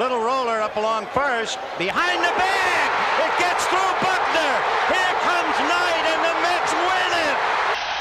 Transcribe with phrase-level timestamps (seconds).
[0.00, 1.60] Little roller up along first.
[1.76, 2.88] Behind the bag.
[3.28, 4.54] It gets through Buckner.
[4.88, 7.36] Here comes Knight, and the Mets win it.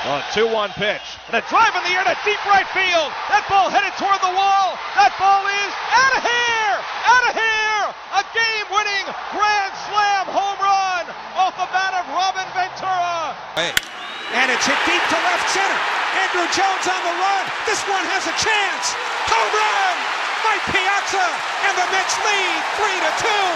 [0.07, 1.03] On a 2 1 pitch.
[1.27, 3.11] And a drive in the air to deep right field.
[3.27, 4.79] That ball headed toward the wall.
[4.95, 6.75] That ball is out of here!
[7.11, 7.83] Out of here!
[8.15, 9.05] A game winning
[9.35, 13.35] grand slam home run off the bat of Robin Ventura.
[13.59, 15.79] And it's hit deep to left center.
[16.23, 17.43] Andruw Jones on the run.
[17.67, 18.95] This one has a chance.
[19.27, 20.10] Home run!
[20.43, 21.27] Mike Piazza
[21.67, 23.49] and the Mets lead three to two.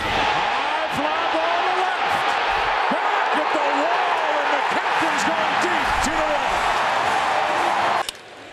[0.00, 2.28] High fly ball to left.
[2.90, 6.50] Back at the wall, and the captain's going deep to the wall.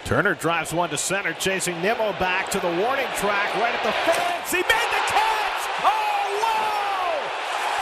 [0.05, 3.91] Turner drives one to center, chasing Nimmo back to the warning track right at the
[4.07, 4.51] fence.
[4.51, 5.61] He made the catch!
[5.83, 7.19] Oh, wow!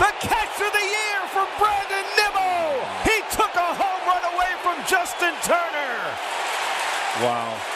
[0.02, 2.82] The catch of the year from Brandon Nimmo!
[3.06, 6.00] He took a home run away from Justin Turner!
[7.22, 7.75] Wow.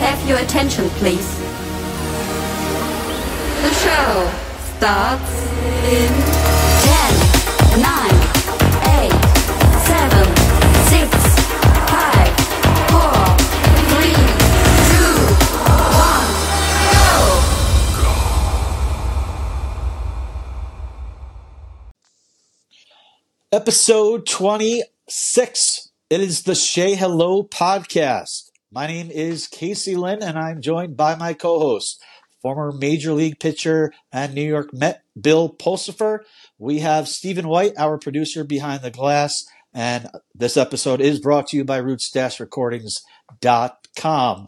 [0.00, 1.38] Have your attention, please?
[3.62, 4.30] The show
[4.76, 5.32] starts
[5.90, 6.12] in
[6.86, 7.88] 10, 9,
[8.86, 9.12] 8,
[9.84, 10.22] 7,
[10.86, 11.10] 6,
[11.90, 12.30] 5,
[12.90, 13.38] 4,
[13.88, 14.14] 3,
[14.88, 15.18] 2,
[15.98, 16.30] 1,
[16.92, 17.12] go!
[23.52, 25.90] Episode 26.
[26.08, 28.47] It is the Shea Hello podcast.
[28.70, 32.02] My name is Casey Lynn, and I'm joined by my co host,
[32.42, 36.18] former Major League pitcher and New York Met Bill Pulsipher.
[36.58, 41.56] We have Stephen White, our producer behind the glass, and this episode is brought to
[41.56, 44.46] you by Roots RootStashRecordings.com.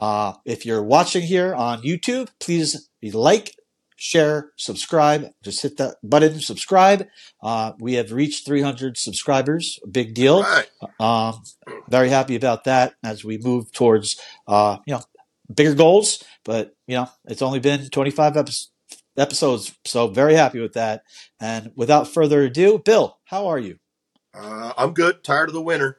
[0.00, 3.54] Uh, if you're watching here on YouTube, please like,
[3.98, 5.30] share, subscribe.
[5.42, 7.06] Just hit that button, subscribe.
[7.42, 10.42] Uh, we have reached 300 subscribers, a big deal.
[10.42, 10.70] Right.
[11.00, 11.42] Um,
[11.88, 15.02] very happy about that as we move towards, uh, you know,
[15.52, 16.22] bigger goals.
[16.44, 18.52] But you know, it's only been 25 epi-
[19.16, 21.02] episodes, so very happy with that.
[21.40, 23.78] And without further ado, Bill, how are you?
[24.32, 25.24] Uh, I'm good.
[25.24, 25.98] Tired of the winter.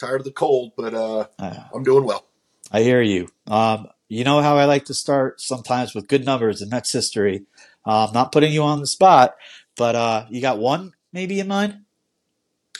[0.00, 2.26] Tired of the cold, but uh, Uh, I'm doing well.
[2.70, 3.28] I hear you.
[3.46, 7.44] Um, you know how I like to start sometimes with good numbers in Mets history.
[7.86, 9.36] Uh, I'm not putting you on the spot,
[9.76, 11.82] but uh, you got one maybe in mind.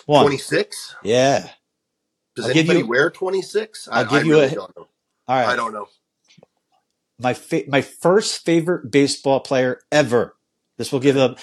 [0.07, 0.97] One, 26.
[1.03, 1.49] yeah.
[2.35, 3.89] Does I'll anybody you- wear 26?
[3.91, 4.89] I'll I, give I you really a- don't know.
[5.29, 5.49] All right.
[5.49, 5.89] I don't know.
[7.19, 10.35] my fa- my first favorite baseball player ever.
[10.77, 11.37] This will give the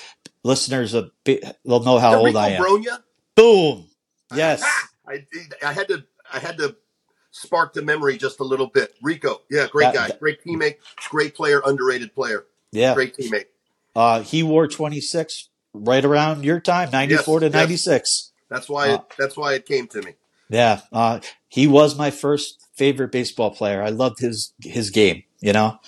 [0.44, 1.44] listeners a bit.
[1.66, 2.64] They'll know how old I am.
[2.64, 3.00] Brogna?
[3.36, 3.88] Boom.
[4.34, 4.64] Yes.
[5.08, 5.26] I,
[5.64, 6.04] I had to.
[6.32, 6.76] I had to
[7.36, 8.96] spark the memory just a little bit.
[9.02, 10.78] Rico, yeah, great That- guy, that- great teammate,
[11.10, 12.94] great player, underrated player, Yeah.
[12.94, 13.46] great teammate.
[13.96, 17.60] Uh, he wore 26 right around your time, 94 to Yes, yes.
[17.62, 18.32] 96.
[18.50, 18.90] That's why.
[18.90, 20.14] Uh, it, that's why it came to me.
[20.50, 20.82] Yeah.
[20.94, 21.20] Uh,
[21.50, 23.82] he was my first favorite baseball player.
[23.84, 25.24] I loved his his game.
[25.42, 25.80] You know.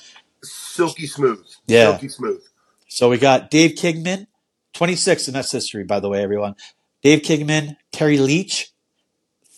[0.43, 1.45] Silky smooth.
[1.67, 1.91] Yeah.
[1.91, 2.41] Silky smooth.
[2.89, 4.27] So we got Dave Kingman,
[4.73, 6.55] 26 and that's history, by the way, everyone.
[7.03, 8.71] Dave Kingman, Terry Leach,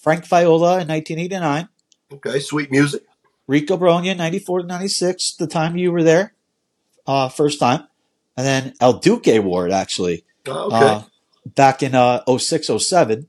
[0.01, 1.69] Frank Viola in 1989.
[2.12, 3.03] Okay, sweet music.
[3.47, 6.34] Rico Brogna, 94 to 96, the time you were there,
[7.08, 7.88] uh, first time.
[8.38, 10.78] And then El Duque Ward, actually, Oh, okay.
[10.78, 11.02] uh,
[11.56, 13.28] back in uh, 06, 07.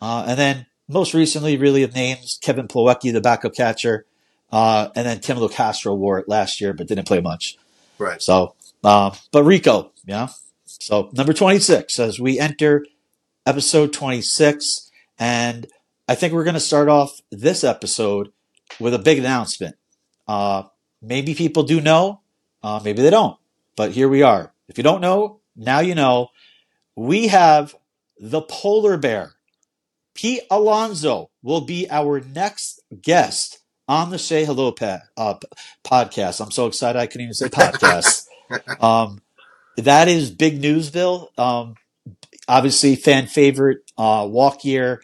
[0.00, 4.06] Uh, and then most recently, really of names, Kevin Plawecki, the backup catcher.
[4.50, 7.58] Uh, and then Tim Locastro wore it last year, but didn't play much.
[7.98, 8.22] right.
[8.22, 10.28] So, uh, but Rico, yeah.
[10.64, 12.86] So number 26 as we enter
[13.44, 14.90] episode 26.
[15.18, 15.66] And
[16.08, 18.32] I think we're going to start off this episode
[18.80, 19.76] with a big announcement.
[20.26, 20.64] Uh,
[21.02, 22.22] maybe people do know,
[22.62, 23.36] uh, maybe they don't,
[23.76, 24.52] but here we are.
[24.68, 26.28] If you don't know, now you know.
[26.96, 27.74] We have
[28.18, 29.34] the polar bear.
[30.14, 35.34] Pete Alonso will be our next guest on the Say Hello pa- uh,
[35.84, 36.40] podcast.
[36.40, 38.26] I'm so excited I couldn't even say podcast.
[38.82, 39.20] um,
[39.76, 41.30] that is big news, Bill.
[41.38, 41.76] Um,
[42.48, 45.02] obviously, fan favorite uh, walk year.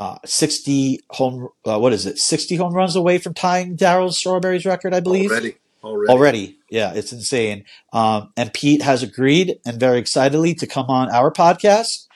[0.00, 2.16] Uh, 60 home, uh, what is it?
[2.16, 5.30] 60 home runs away from tying Darryl Strawberry's record, I believe.
[5.30, 5.56] Already.
[5.84, 6.10] Already.
[6.10, 6.58] Already.
[6.70, 7.66] Yeah, it's insane.
[7.92, 12.06] Um, and Pete has agreed and very excitedly to come on our podcast.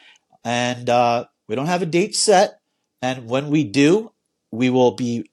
[0.42, 2.58] And uh, we don't have a date set.
[3.02, 4.12] And when we do,
[4.50, 5.30] we will be,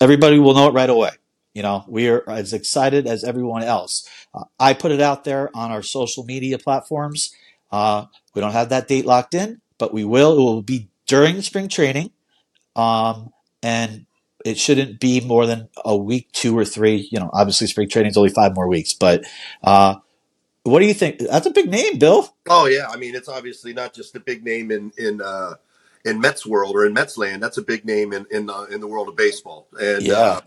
[0.00, 1.10] everybody will know it right away.
[1.52, 4.08] You know, we are as excited as everyone else.
[4.32, 7.34] Uh, I put it out there on our social media platforms.
[7.70, 10.32] Uh, we don't have that date locked in, but we will.
[10.32, 12.12] It will be during spring training.
[12.76, 13.30] Um,
[13.64, 14.06] and
[14.44, 17.08] it shouldn't be more than a week, two or three.
[17.10, 19.24] You know, obviously spring training is only five more weeks, but
[19.64, 19.96] uh,
[20.62, 21.18] what do you think?
[21.18, 22.32] That's a big name, Bill.
[22.48, 25.54] Oh yeah, I mean it's obviously not just a big name in in uh,
[26.04, 28.80] in Mets world or in Mets land, that's a big name in in, uh, in
[28.80, 29.68] the world of baseball.
[29.78, 30.16] And Yeah.
[30.16, 30.40] uh,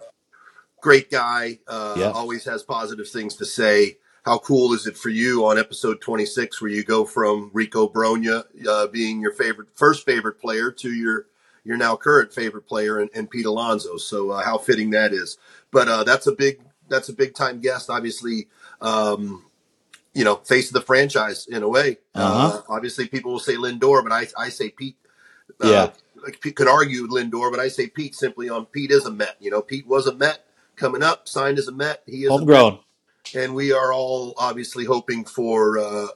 [0.81, 2.11] great guy, uh, Yeah.
[2.11, 3.97] always has positive things to say.
[4.23, 8.45] How cool is it for you on episode 26 where you go from Rico Brogna
[8.67, 11.27] uh, being your favorite first favorite player to your
[11.65, 13.97] your now current favorite player and, and Pete Alonso.
[13.97, 15.37] So uh, how fitting that is.
[15.71, 17.89] But uh, that's a big that's a big time guest.
[17.89, 18.47] Obviously,
[18.79, 19.43] um,
[20.13, 21.97] you know, face of the franchise in a way.
[22.15, 22.59] Uh-huh.
[22.59, 24.95] Uh, obviously, people will say Lindor, but I I say Pete.
[25.61, 25.89] Uh, Yeah.
[26.23, 29.35] like, Pete could argue Lindor, but I say Pete simply on Pete is a Met.
[29.41, 30.45] You know, Pete was a Met
[30.77, 32.03] coming up, signed as a Met.
[32.05, 32.79] He is a Met Homegrown.
[33.35, 36.07] And we are all obviously hoping for uh,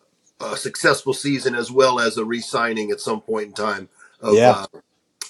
[0.42, 3.90] a successful season as well as a re-signing at some point in time
[4.22, 4.66] of Yeah.
[4.74, 4.80] uh,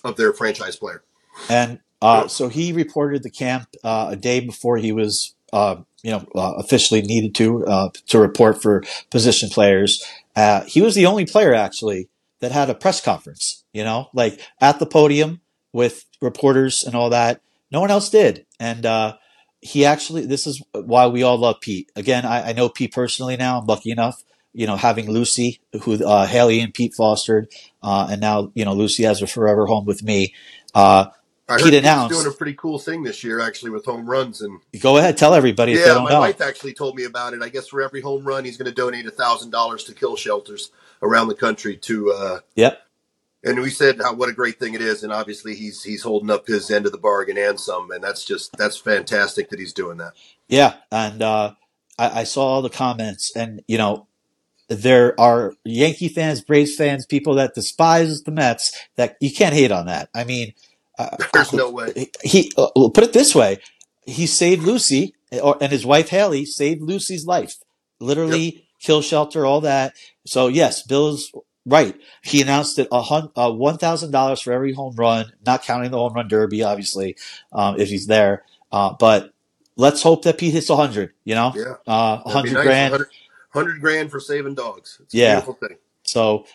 [0.03, 1.03] of their franchise player.
[1.50, 6.12] And uh, so he reported the camp uh, a day before he was, uh, you
[6.12, 10.03] know, uh, officially needed to uh, to report for position players.
[10.35, 12.09] Uh, he was the only player actually
[12.39, 13.63] that had a press conference.
[13.74, 15.41] You know, like at the podium
[15.74, 17.41] with reporters and all that.
[17.71, 19.18] No one else did, and uh,
[19.62, 20.25] he actually.
[20.25, 21.92] This is why we all love Pete.
[21.95, 23.59] Again, I, I know Pete personally now.
[23.59, 24.24] I'm lucky enough.
[24.54, 27.48] You know, having Lucy, who uh, Haley and Pete fostered,
[27.83, 30.33] uh, and now you know Lucy has a forever home with me.
[30.74, 31.07] Uh,
[31.50, 34.09] I heard Pete he's announced- doing a pretty cool thing this year, actually, with home
[34.09, 34.42] runs.
[34.42, 36.19] And Go ahead, tell everybody if they yeah, don't my know.
[36.19, 37.42] wife actually told me about it.
[37.42, 40.15] I guess for every home run, he's going to donate a thousand dollars to kill
[40.18, 40.71] shelters
[41.01, 41.77] around the country.
[41.77, 42.81] To uh, Yep.
[43.44, 45.04] And we said how, what a great thing it is.
[45.04, 47.92] And obviously, he's he's holding up his end of the bargain and some.
[47.92, 50.13] And that's just that's fantastic that he's doing that.
[50.48, 51.54] Yeah, and uh,
[51.98, 54.07] I, I saw all the comments, and you know,
[54.69, 58.78] there are Yankee fans, Braves fans, people that despise the Mets.
[58.95, 60.10] That you can't hate on that.
[60.16, 60.54] I mean,
[60.98, 62.10] uh, There's no way.
[62.24, 63.60] he uh, put it this way:
[64.06, 67.56] he saved Lucy, or, and his wife Haley saved Lucy's life.
[68.00, 69.94] Literally, kill shelter, all that.
[70.25, 71.31] So yes, Bill's
[71.68, 71.96] right.
[72.24, 72.96] He announced that a
[73.40, 77.16] uh, one thousand dollars for every home run, not counting the home run derby, obviously,
[77.54, 78.44] um, if he's there.
[78.72, 79.31] Uh, but
[79.75, 81.14] let's hope that Pete hits a hundred.
[81.25, 81.74] You know, Yeah.
[81.88, 82.64] uh, a hundred nice.
[82.66, 82.92] grand.
[82.94, 83.10] 100,
[83.54, 84.98] 100 grand for saving dogs.
[85.04, 85.36] It's a Yeah.
[85.36, 85.78] beautiful thing.
[86.04, 86.46] So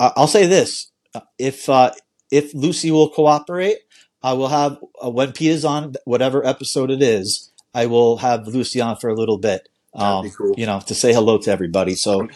[0.00, 0.90] I- I'll say this:
[1.38, 1.92] if uh,
[2.30, 3.78] if Lucy will cooperate,
[4.22, 7.50] I will have uh, when Pete is on whatever episode it is.
[7.74, 9.68] I will have Lucy on for a little bit.
[9.94, 10.54] That'd Um, be cool.
[10.56, 11.94] You know, to say hello to everybody.
[11.94, 12.26] So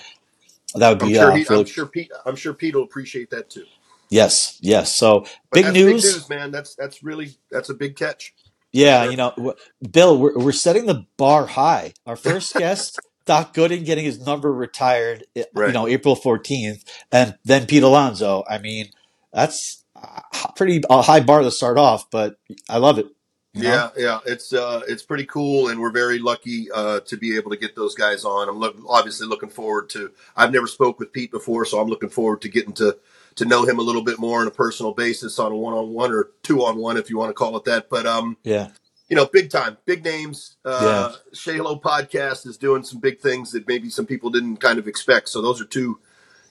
[0.76, 2.12] that would I'm be sure, uh, he, I'm sure Pete.
[2.26, 3.66] I'm sure Pete will appreciate that too.
[4.10, 4.94] yes, yes.
[4.96, 6.50] So But big that's big news, man.
[6.52, 8.34] That's that's really that's a big catch.
[8.72, 9.06] Yeah, Sure.
[9.06, 9.56] you know, w-
[9.92, 11.94] Bill, we're, we're setting the bar high.
[12.06, 15.74] Our first guest, Doc Gooden, getting his number retired, i- you Right.
[15.74, 18.44] know, April 14th, and then Pete Alonso.
[18.48, 18.90] I mean,
[19.34, 22.36] that's a pretty a high bar to start off, but
[22.70, 23.08] I love it.
[23.54, 23.68] You know?
[23.68, 27.50] Yeah, yeah, it's uh, it's pretty cool, and we're very lucky uh, to be able
[27.50, 28.48] to get those guys on.
[28.48, 30.12] I'm look, obviously looking forward to.
[30.36, 32.98] I've never spoke with Pete before, so I'm looking forward to getting to
[33.36, 35.92] to know him a little bit more on a personal basis, on a one on
[35.92, 37.88] one or two on one, if you want to call it that.
[37.88, 38.68] But um, Yeah.
[39.08, 40.56] you know, big time, big names.
[40.64, 44.78] Uh, Say Hello podcast is doing some big things that maybe some people didn't kind
[44.78, 45.28] of expect.
[45.28, 45.98] So those are two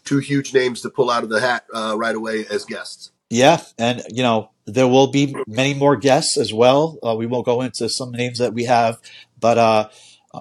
[0.05, 3.11] two huge names to pull out of the hat uh, right away as guests.
[3.29, 6.97] Yeah, and you know there will be many more guests as well.
[7.03, 8.99] Uh, we won't go into some names that we have,
[9.39, 9.89] but uh,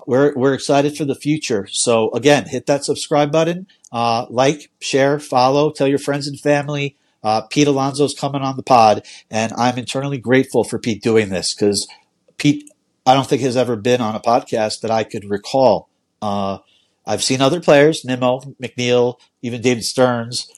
[0.07, 1.67] we're we're excited for the future.
[1.71, 6.97] So again, hit that subscribe button, uh, like, share, follow, tell your friends and family.
[7.23, 11.55] Uh, Pete Alonso's coming on the pod, and I'm internally grateful for Pete doing this
[11.55, 11.89] because
[12.37, 12.71] Pete,
[13.05, 15.89] I don't think has ever been on a podcast that I could recall.
[16.23, 16.59] Uh,
[17.05, 20.49] I've seen other players, Nimmo, McNeil, even David Stearns,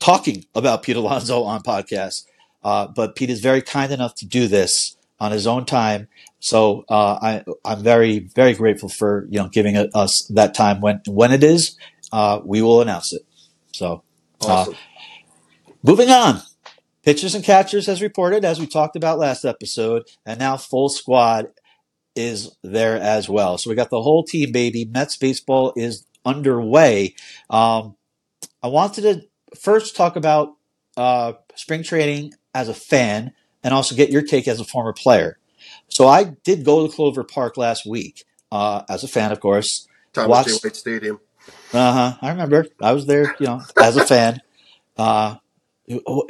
[0.00, 2.26] talking about Pete Alonso on podcasts.
[2.64, 6.08] Uh, but Pete is very kind enough to do this on his own time.
[6.40, 10.80] So uh, I, I'm very, very grateful for you know giving us that time.
[10.80, 11.76] When when it is,
[12.12, 13.22] uh, we will announce it.
[13.72, 14.02] So
[14.46, 14.76] uh, Awesome.
[15.82, 16.42] moving on,
[17.04, 21.48] pitchers and catchers as reported, as we talked about last episode, and now full squad
[22.16, 23.58] is there as well.
[23.58, 24.84] So we got the whole team, baby.
[24.84, 27.14] Mets baseball is underway.
[27.50, 27.96] Um,
[28.62, 30.54] I wanted to first talk about
[30.96, 35.38] uh, spring training as a fan and also get your take as a former player.
[35.88, 39.86] So I did go to Clover Park last week uh, as a fan, of course.
[40.12, 40.52] Thomas watch- J.
[40.64, 41.20] White Stadium.
[41.72, 42.18] Uh huh.
[42.20, 42.66] I remember.
[42.80, 44.40] I was there, you know, as a fan.
[44.98, 45.36] Uh,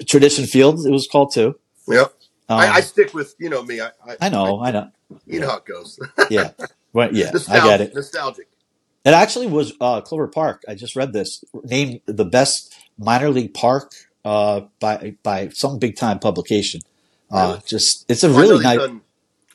[0.07, 1.59] Tradition Field, it was called too.
[1.89, 2.15] Yep.
[2.49, 3.81] Um, I, I stick with you know me.
[3.81, 4.91] I, I, I know, I know.
[5.27, 5.99] you know how it goes.
[6.31, 6.50] Yeah,
[6.93, 7.95] well, yeah, I nostalgic, get it.
[7.95, 8.49] Nostalgic.
[9.05, 10.62] It actually was uh, Clover Park.
[10.69, 13.92] I just read this named the best minor league park
[14.25, 16.80] uh, by by some big time publication.
[17.33, 17.62] Uh, Really?
[17.66, 18.78] just it's a Well, really nice.
[18.78, 19.00] done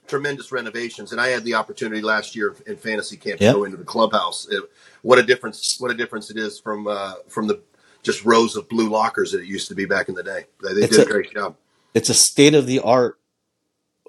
[0.08, 3.54] tremendous renovations, and I had the opportunity last year in fantasy camp Yep.
[3.54, 4.48] to go into the clubhouse.
[4.50, 4.64] It-
[5.02, 5.78] what a difference!
[5.80, 7.60] What a difference it is from uh, from the
[8.02, 10.46] just rows of blue lockers that it used to be back in the day.
[10.64, 11.56] They, they did a, a- great job.
[11.94, 13.18] It's a state of the art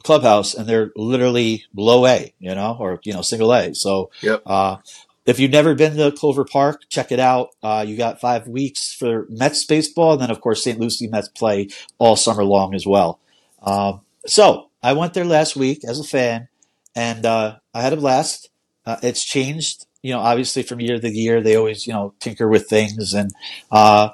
[0.03, 3.75] clubhouse, and they're literally low A, you know, or you know, single A.
[3.75, 4.43] So, Yep.
[4.47, 4.77] uh,
[5.27, 7.51] if you've never been to Clover Park, check it out.
[7.63, 10.79] Uh, you got five weeks for Mets baseball, and then of course St.
[10.79, 11.69] Lucie Mets play
[11.99, 13.21] all summer long as well.
[13.63, 16.49] Um, so I went there last week as a fan,
[16.95, 18.51] and uh, I had a blast.
[18.85, 21.41] Uh, it's changed, you know, obviously from year to year.
[21.41, 23.33] They always, you know, tinker with things, and
[23.73, 24.11] uh,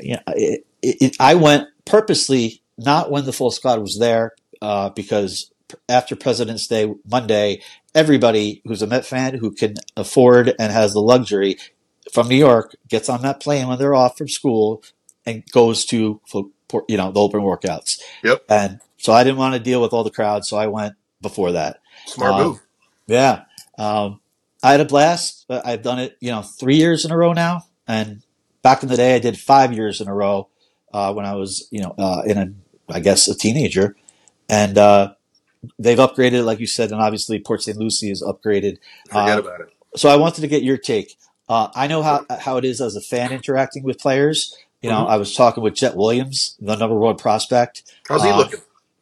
[0.00, 4.90] you know, it, it, I went purposely not when the full squad was there uh,
[4.90, 5.50] because
[5.88, 7.62] after President's Day Monday,
[7.96, 11.58] everybody who's a Met fan who can afford and has the luxury
[12.12, 14.84] from New York gets on that plane when they're off from school
[15.24, 16.20] and goes to
[16.88, 18.00] you know the open workouts.
[18.22, 18.44] Yep.
[18.48, 21.52] And so I didn't want to deal with all the crowds, so I went before
[21.52, 21.80] that.
[22.06, 22.60] Smart Um, move.
[23.08, 23.44] Yeah.
[23.78, 24.20] Um,
[24.62, 25.46] I had a blast.
[25.48, 27.62] I've done it, you know, three years in a row now.
[27.86, 28.22] And
[28.62, 30.48] back in the day, I did five years in a row
[30.92, 33.94] uh, when I was, you know, uh, in a, I guess, a teenager.
[34.48, 35.14] And uh,
[35.78, 37.76] they've upgraded, like you said, and obviously Port St.
[37.76, 38.78] Lucie is upgraded.
[39.08, 39.72] Forget uh, about it.
[39.96, 41.16] So I wanted to get your take.
[41.48, 44.56] Uh, I know how how it is as a fan interacting with players.
[44.82, 45.10] You know, Mhm.
[45.10, 47.82] I was talking with Jett Williams, the number one prospect.
[48.08, 48.60] How's he uh, looking?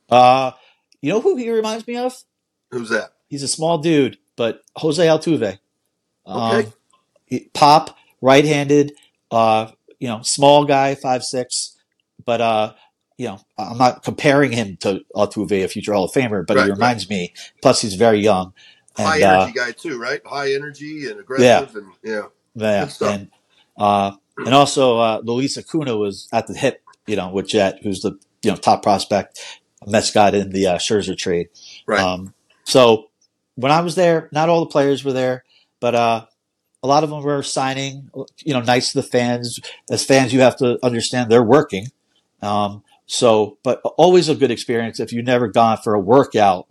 [0.08, 0.52] Uh,
[1.00, 2.14] you know who he reminds me of?
[2.70, 3.12] Who's that?
[3.28, 5.58] He's a small dude, but Jose Altuve.
[6.26, 6.66] Um,
[7.30, 7.48] Okay.
[7.52, 8.92] pop, right-handed,
[9.30, 11.76] uh, you know, small guy, five six,
[12.24, 12.74] but uh,
[13.16, 16.66] you know, I'm not comparing him to Altuve, a future Hall of Famer, but Right,
[16.66, 17.32] he reminds me.
[17.62, 18.52] Plus, he's very young.
[18.96, 20.20] High And, uh, energy guy too, right?
[20.24, 22.26] High energy and aggressive, and yeah.
[22.54, 23.30] Yeah, and
[23.76, 28.00] uh, and also uh, Luis Acuna was at the hip, you know, with Jett, who's
[28.02, 29.40] the you know top prospect,
[29.86, 31.48] Mets got in the uh, Scherzer trade.
[31.86, 32.00] Right.
[32.00, 33.10] Um, so
[33.56, 35.44] when I was there, not all the players were there,
[35.80, 36.26] but uh,
[36.82, 38.10] a lot of them were signing,
[38.44, 39.58] you know, nice to the fans.
[39.90, 41.88] As fans, you have to understand they're working.
[42.42, 45.00] Um, so, but always a good experience.
[45.00, 46.66] If you've never gone for a workout,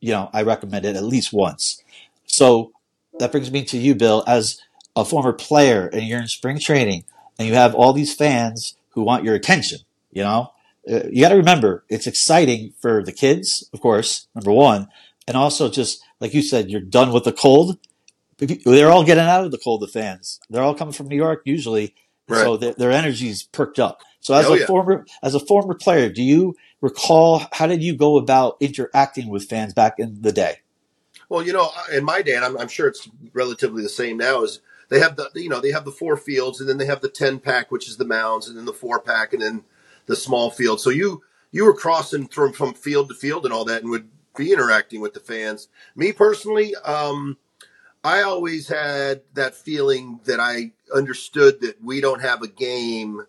[0.00, 1.82] you know, I recommend it at least once.
[2.26, 2.72] So
[3.18, 4.60] that brings me to you, Bill, as
[4.94, 7.04] a former player and you're in spring training
[7.38, 9.80] and you have all these fans who want your attention,
[10.12, 10.52] you know,
[10.88, 14.86] Uh, you got to remember it's exciting for the kids, of course, number one.
[15.26, 17.78] And also just like you said, you're done with the cold.
[18.38, 20.38] They're all getting out of the cold, the fans.
[20.48, 21.94] They're all coming from New York usually.
[22.28, 22.42] Right.
[22.42, 24.02] So their, their energy's perked up.
[24.26, 24.66] So as Oh, a yeah.
[24.66, 29.48] former, as a former player, do you recall, how did you go about interacting with
[29.48, 30.62] fans back in the day?
[31.28, 34.42] Well, you know, in my day, and I'm, I'm sure it's relatively the same now,
[34.42, 37.02] is they have the you know they have the four fields, and then they have
[37.02, 39.62] the ten pack, which is the mounds, and then the four pack, and then
[40.06, 40.80] the small field.
[40.80, 44.08] So you you were crossing from from field to field and all that, and would
[44.36, 45.68] be interacting with the fans.
[45.94, 47.36] Me personally, um,
[48.02, 53.22] I always had that feeling that I understood that we don't have a game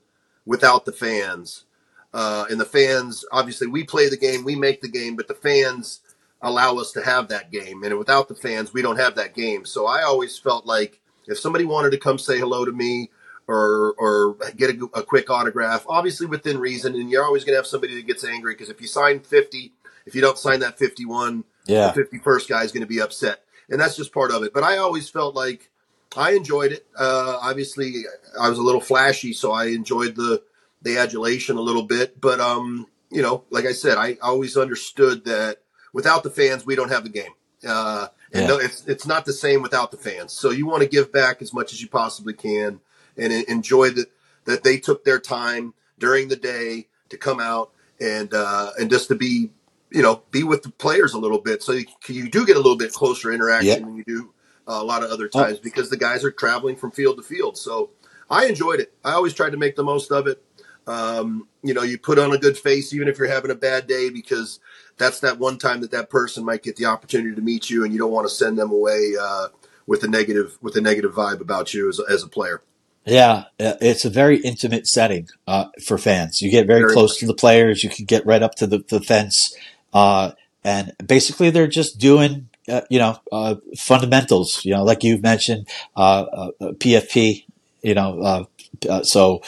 [0.47, 1.65] without the fans.
[2.13, 5.33] Uh, and the fans, obviously, we play the game, we make the game, but the
[5.35, 6.01] fans
[6.41, 7.83] allow us to have that game.
[7.83, 9.65] And without the fans, we don't have that game.
[9.65, 13.11] So I always felt like if somebody wanted to come say hello to me
[13.47, 17.57] or or get a, a quick autograph, obviously within reason, and you're always going to
[17.57, 19.73] have somebody that gets angry because if you sign 50,
[20.05, 21.91] if you don't sign that 51, Yeah.
[21.91, 23.43] the 51st guy is going to be upset.
[23.69, 24.53] And that's just part of it.
[24.53, 25.69] But I always felt like
[26.17, 26.85] I enjoyed it.
[26.97, 28.03] Uh, obviously,
[28.39, 30.41] I was a little flashy, so I enjoyed the
[30.81, 32.19] the adulation a little bit.
[32.19, 35.57] But um, you know, like I said, I always understood that
[35.93, 37.31] without the fans, we don't have the game.
[37.65, 38.47] Uh, and Yeah.
[38.47, 40.33] no, it's it's not the same without the fans.
[40.33, 42.79] So you want to give back as much as you possibly can,
[43.15, 44.11] and enjoy that
[44.45, 49.07] that they took their time during the day to come out and uh, and just
[49.09, 49.51] to be
[49.91, 51.61] you know be with the players a little bit.
[51.61, 54.33] So you, you do get a little bit closer interaction than you do
[54.67, 55.43] a lot of other Oh.
[55.43, 57.57] times because the guys are traveling from field to field.
[57.57, 57.89] So
[58.29, 58.93] I enjoyed it.
[59.03, 60.43] I always tried to make the most of it.
[60.85, 63.87] Um, you know, you put on a good face even if you're having a bad
[63.87, 64.59] day because
[64.97, 67.91] that's that one time that that person might get the opportunity to meet you, and
[67.93, 69.47] you don't want to send them away uh,
[69.85, 72.61] with a negative with a negative vibe about you as a, as a player.
[73.05, 76.41] Yeah, uh, it's a very intimate setting uh, for fans.
[76.41, 77.19] You get very, Very close much.
[77.19, 77.83] to the players.
[77.83, 79.55] You can get right up to the, the fence,
[79.93, 80.31] uh,
[80.63, 84.63] and basically they're just doing, uh, you know, uh, fundamentals.
[84.65, 87.45] You know, like you've mentioned, uh, uh, PFP.
[87.83, 88.43] You know, uh,
[88.89, 89.41] uh, so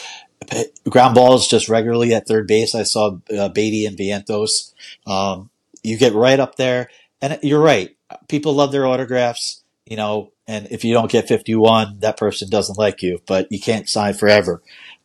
[0.90, 2.76] ground balls just regularly at third base.
[2.76, 4.74] I saw uh, Baty and Vientos.
[5.06, 5.50] Um,
[5.84, 6.90] you get right up there,
[7.22, 7.96] and you're right.
[8.28, 9.64] People love their autographs.
[9.86, 13.60] You know, and if you don't get 51, that person doesn't like you, but you
[13.60, 14.62] can't sign forever.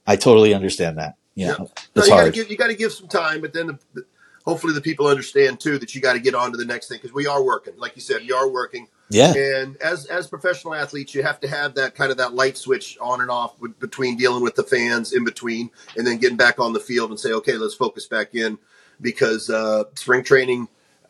[0.07, 1.15] I totally understand that.
[1.35, 2.35] You know, No, it's you got to hard.
[2.35, 4.05] give you got to give some time, but then the, the,
[4.45, 6.99] hopefully the people understand too that you got to get on to the next thing
[6.99, 7.75] because we are working.
[7.77, 8.89] Like you said, we are working.
[9.11, 9.35] Yeah.
[9.35, 12.97] And as as professional athletes, you have to have that kind of that light switch
[13.01, 16.59] on and off with, between dealing with the fans in between, and then getting back
[16.59, 18.59] on the field and say, okay, let's focus back in
[19.01, 20.69] because uh, spring training,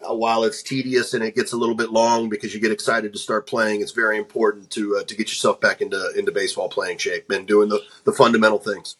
[0.09, 3.12] uh, while it's tedious and it gets a little bit long because you get excited
[3.12, 6.69] to start playing, it's very important to uh, to get yourself back into into baseball
[6.69, 8.97] playing shape and doing the the fundamental things.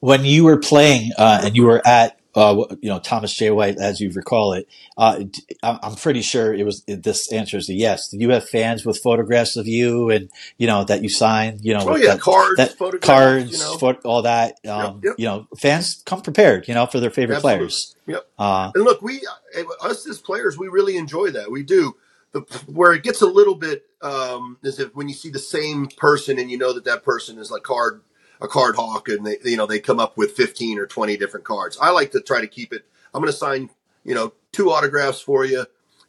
[0.00, 3.50] When you were playing uh, and you were at uh, you know Thomas J.
[3.50, 4.68] White, as you recall it.
[4.96, 5.24] Uh,
[5.62, 8.08] I'm pretty sure it was this answer is a yes.
[8.08, 11.60] Did you have fans with photographs of you and you know that you signed?
[11.62, 13.76] You know, Oh yeah, that, cards, that photographs, cards, you know.
[13.78, 14.58] pho- all that.
[14.66, 15.14] Um, yep.
[15.18, 16.68] You know, fans come prepared.
[16.68, 17.58] You know, for their favorite Absolutely.
[17.58, 17.96] players.
[18.06, 18.26] Yep.
[18.38, 19.20] Uh, And look, we
[19.56, 21.50] uh, us as players, we really enjoy that.
[21.50, 21.96] We do.
[22.32, 25.88] The, where it gets a little bit um, is if when you see the same
[25.98, 28.00] person and you know that that person is like card
[28.42, 31.46] a card hawk and they you know they come up with fifteen or twenty different
[31.46, 31.78] cards.
[31.80, 32.84] I like to try to keep it.
[33.14, 33.70] I'm going to sign
[34.04, 35.64] you know two autographs for you,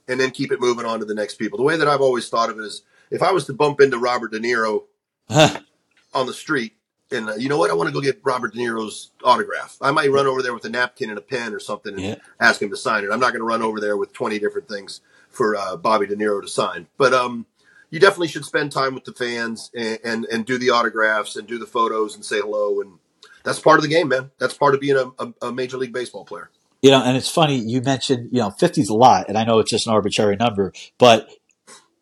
[0.08, 1.58] and then keep it moving on to the next people.
[1.58, 3.98] The way that I've always thought of it is, if I was to bump into
[3.98, 4.84] Robert De Niro
[6.14, 6.74] on the street.
[7.12, 7.70] And uh, you know what?
[7.70, 9.78] I want to go get Robert De Niro's autograph.
[9.82, 12.16] I might run over there with a napkin and a pen or something and Yeah.
[12.40, 13.12] ask him to sign it.
[13.12, 16.16] I'm not going to run over there with 20 different things for uh, Bobby De
[16.16, 16.88] Niro to sign.
[16.98, 17.46] But um,
[17.94, 21.48] you definitely should spend time with the fans and, and, and do the autographs and
[21.48, 22.82] do the photos and say hello.
[22.82, 22.94] And
[23.44, 24.32] that's part of the game, man.
[24.40, 26.50] That's part of being a, a, a Major League Baseball player.
[26.82, 29.44] you know, and it's funny you mentioned you know 50 is a lot, and I
[29.44, 31.30] know it's just an arbitrary number, but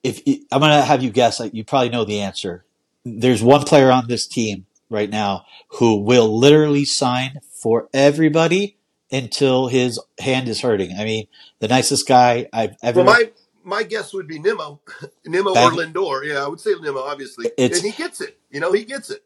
[0.02, 2.64] if I'm going to have you guess, like you probably know the answer.
[3.04, 5.44] There's one player on this team right now
[5.80, 8.78] who will literally sign for everybody
[9.12, 10.94] until his hand is hurting.
[10.98, 11.28] I mean,
[11.60, 13.04] the nicest guy I've ever.
[13.04, 13.32] Well, my
[13.64, 14.82] my guess would be Nimmo,
[15.26, 16.28] Nimmo or Lindor.
[16.28, 17.48] Yeah, I would say Nimmo, obviously.
[17.58, 18.38] It's- and he gets it.
[18.50, 19.24] You know, he gets it.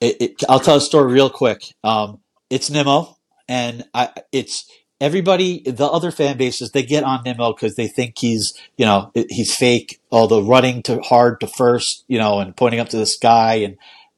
[0.00, 1.62] it, it, I'll tell a story real quick.
[1.84, 2.20] Um,
[2.50, 3.16] it's Nimmo,
[3.48, 4.70] and I, it's
[5.00, 5.62] everybody.
[5.62, 9.54] The other fan bases they get on Nimmo because they think he's, you know, he's
[9.54, 10.00] fake.
[10.10, 13.54] All the running to hard to first, you know, and pointing up to the sky,
[13.56, 13.76] and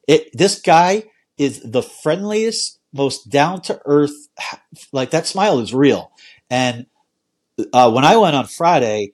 [0.09, 0.31] it.
[0.37, 1.05] This guy
[1.37, 4.29] is the friendliest, most down to earth.
[4.93, 6.13] Like that smile is real.
[6.51, 6.87] And
[7.73, 9.13] uh, when I went on Friday,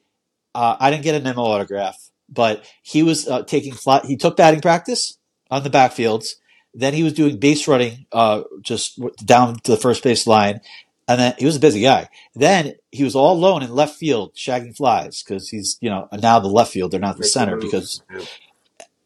[0.54, 4.00] uh, I didn't get a Nimmo autograph, but he was uh, taking fly.
[4.04, 5.18] He took batting practice
[5.50, 6.34] on the backfields.
[6.74, 10.60] Then he was doing base running, uh, just down to the first base line.
[11.08, 12.08] And then he was a busy guy.
[12.36, 16.38] Then he was all alone in left field, shagging flies because he's, you know, now
[16.38, 18.24] the left field, they're not the Make center because Yeah.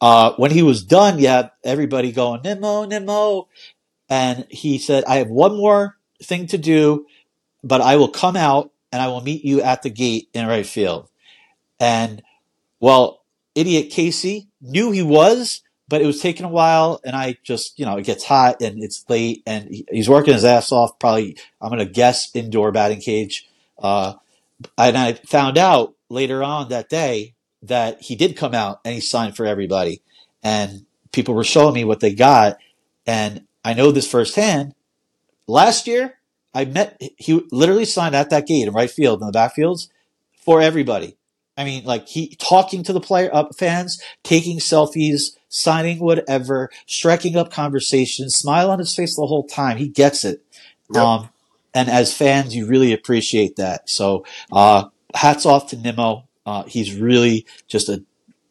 [0.02, 3.48] uh, when he was done, you had everybody going, Nimmo, Nimmo.
[4.10, 7.06] And he said, I have one more thing to do,
[7.62, 10.66] but I will come out and I will meet you at the gate in right
[10.66, 11.08] field.
[11.84, 12.22] And
[12.80, 13.20] well,
[13.54, 16.98] idiot Casey knew he was, but it was taking a while.
[17.04, 20.32] And I just, you know, it gets hot and it's late and he- he's working
[20.32, 20.98] his ass off.
[20.98, 23.46] Probably, I'm going to guess indoor batting cage.
[23.78, 24.14] Uh,
[24.78, 29.00] and I found out later on that day that he did come out and he
[29.00, 30.00] signed for everybody.
[30.42, 32.56] And people were showing me what they got.
[33.06, 34.74] And I know this firsthand.
[35.46, 36.18] Last year,
[36.54, 39.88] I met, he literally signed at that gate in right field in the backfields
[40.44, 41.18] for everybody.
[41.56, 47.36] I mean, like he talking to the player uh, fans, taking selfies, signing whatever, striking
[47.36, 49.76] up conversations, smile on his face the whole time.
[49.76, 50.42] He gets it.
[50.92, 51.02] Yep.
[51.02, 51.28] Um,
[51.72, 53.88] and as fans, you really appreciate that.
[53.88, 56.28] So, uh, hats off to Nimmo.
[56.46, 58.02] Uh, he's really just a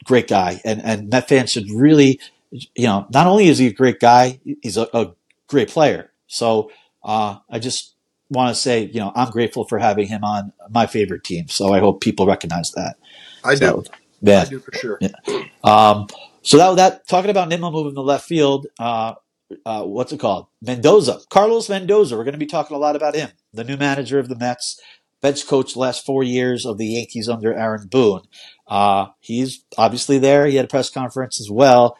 [0.03, 2.19] great guy, and and Met fans should really,
[2.51, 5.13] you know, not only is he a great guy, he's a, a
[5.47, 6.11] great player.
[6.27, 6.71] So,
[7.03, 7.92] uh, I just
[8.33, 11.47] want to say, you know, I'm grateful for having him on my favorite team.
[11.47, 12.97] So I hope people recognize that.
[13.43, 13.59] I do.
[13.59, 13.83] So,
[14.21, 14.41] yeah.
[14.41, 14.99] I do for sure.
[15.63, 16.07] Um,
[16.41, 18.67] so that that talking about Nimmo moving to left field.
[18.77, 19.13] Uh,
[19.65, 20.47] uh, what's it called?
[20.61, 22.17] Mendoza, Carlos Mendoza.
[22.17, 24.81] We're going to be talking a lot about him, the new manager of the Mets,
[25.21, 28.21] bench coach last four years of the Yankees under Aaron Boone.
[28.67, 30.45] Uh, he's obviously there.
[30.47, 31.97] He had a press conference as well.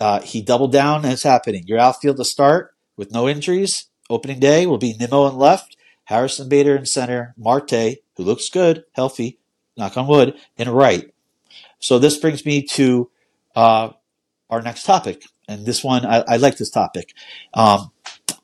[0.00, 1.64] Uh, he doubled down, and it's happening.
[1.66, 3.86] Your outfield to start with no injuries.
[4.10, 8.84] Opening day will be Nimmo in left, Harrison Bader in center, Marte, who looks good,
[8.92, 9.38] healthy,
[9.76, 11.12] knock on wood, in right.
[11.78, 13.10] So this brings me to
[13.54, 13.90] uh,
[14.50, 17.12] our next topic, and this one I, I like this topic.
[17.54, 17.90] Um,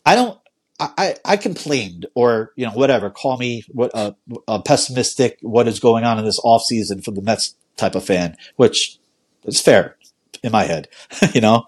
[0.05, 0.38] I don't.
[0.79, 3.11] I, I I complained, or you know, whatever.
[3.11, 4.14] Call me what a,
[4.46, 5.38] a pessimistic.
[5.40, 8.98] What is going on in this off season for the Mets type of fan, which
[9.44, 9.96] is fair
[10.42, 10.88] in my head.
[11.33, 11.66] you know,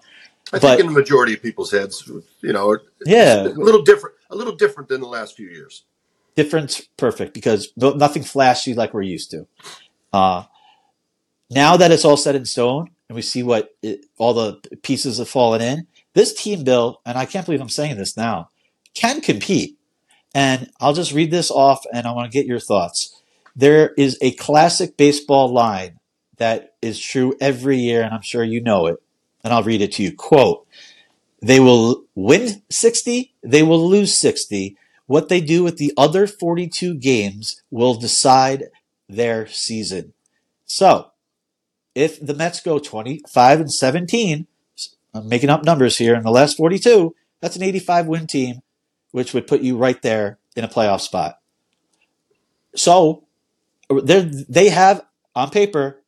[0.53, 2.03] I But- think in the majority of people's heads,
[2.41, 3.43] you know, it's Yeah.
[3.43, 5.83] a little different, a little different than the last few years.
[6.35, 9.47] difference perfect because no, nothing flashy like we're used to.
[10.13, 10.43] Uh,
[11.49, 15.17] now that it's all set in stone and we see what it, all the pieces
[15.17, 18.49] have fallen in, this team, Bill, and I can't believe I'm saying this now,
[18.93, 19.77] can compete.
[20.35, 23.19] And I'll just read this off and I want to get your thoughts.
[23.55, 25.99] There is a classic baseball line
[26.37, 29.01] that is true every year, and I'm sure you know it.
[29.47, 30.13] And I'll read it to you.
[30.13, 30.67] Quote,
[31.41, 34.75] they will win 60, they will lose 60.
[35.05, 38.65] What they do with the other 42 games will decide
[39.07, 40.11] their season.
[40.65, 41.11] So,
[41.95, 44.47] if the Mets go 25 and 17,
[45.13, 48.63] I'm making up numbers here in the last 42, that's an 85 win team,
[49.11, 51.39] which would put you right there in a playoff spot.
[52.75, 53.23] So,
[53.89, 56.01] they have on paper,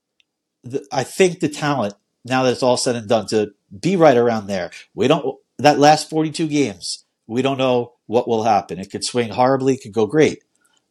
[0.91, 1.93] I think the talent
[2.25, 4.71] now that it's all said and done to be right around there.
[4.93, 7.05] We don't that last 42 games.
[7.27, 8.79] We don't know what will happen.
[8.79, 9.75] It could swing horribly.
[9.75, 10.43] It could go great.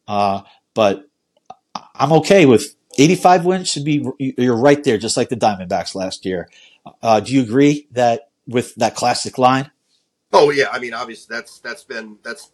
[0.07, 0.41] Uh,
[0.73, 1.05] but
[1.95, 3.69] I'm okay with 85 wins.
[3.69, 6.49] Should be you're right there, just like the Diamondbacks last year.
[7.01, 9.71] Uh, do you agree that with that classic line?
[10.31, 12.51] Oh yeah, I mean obviously that's that's been that's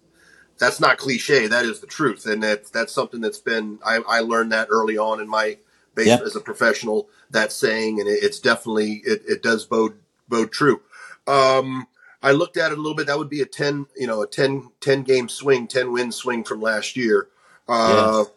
[0.57, 1.47] that's not cliche.
[1.47, 4.97] That is the truth, and that that's something that's been I, I learned that early
[4.97, 5.57] on in my
[5.95, 6.21] base yep.
[6.21, 7.09] as a professional.
[7.31, 10.81] That saying, and it, it's definitely it, it does bode bode true.
[11.27, 11.87] Um,
[12.21, 13.07] I looked at it a little bit.
[13.07, 16.43] That would be a ten, you know, a 10, 10 game swing, ten win swing
[16.43, 17.27] from last year.
[17.67, 18.27] Uh, yes.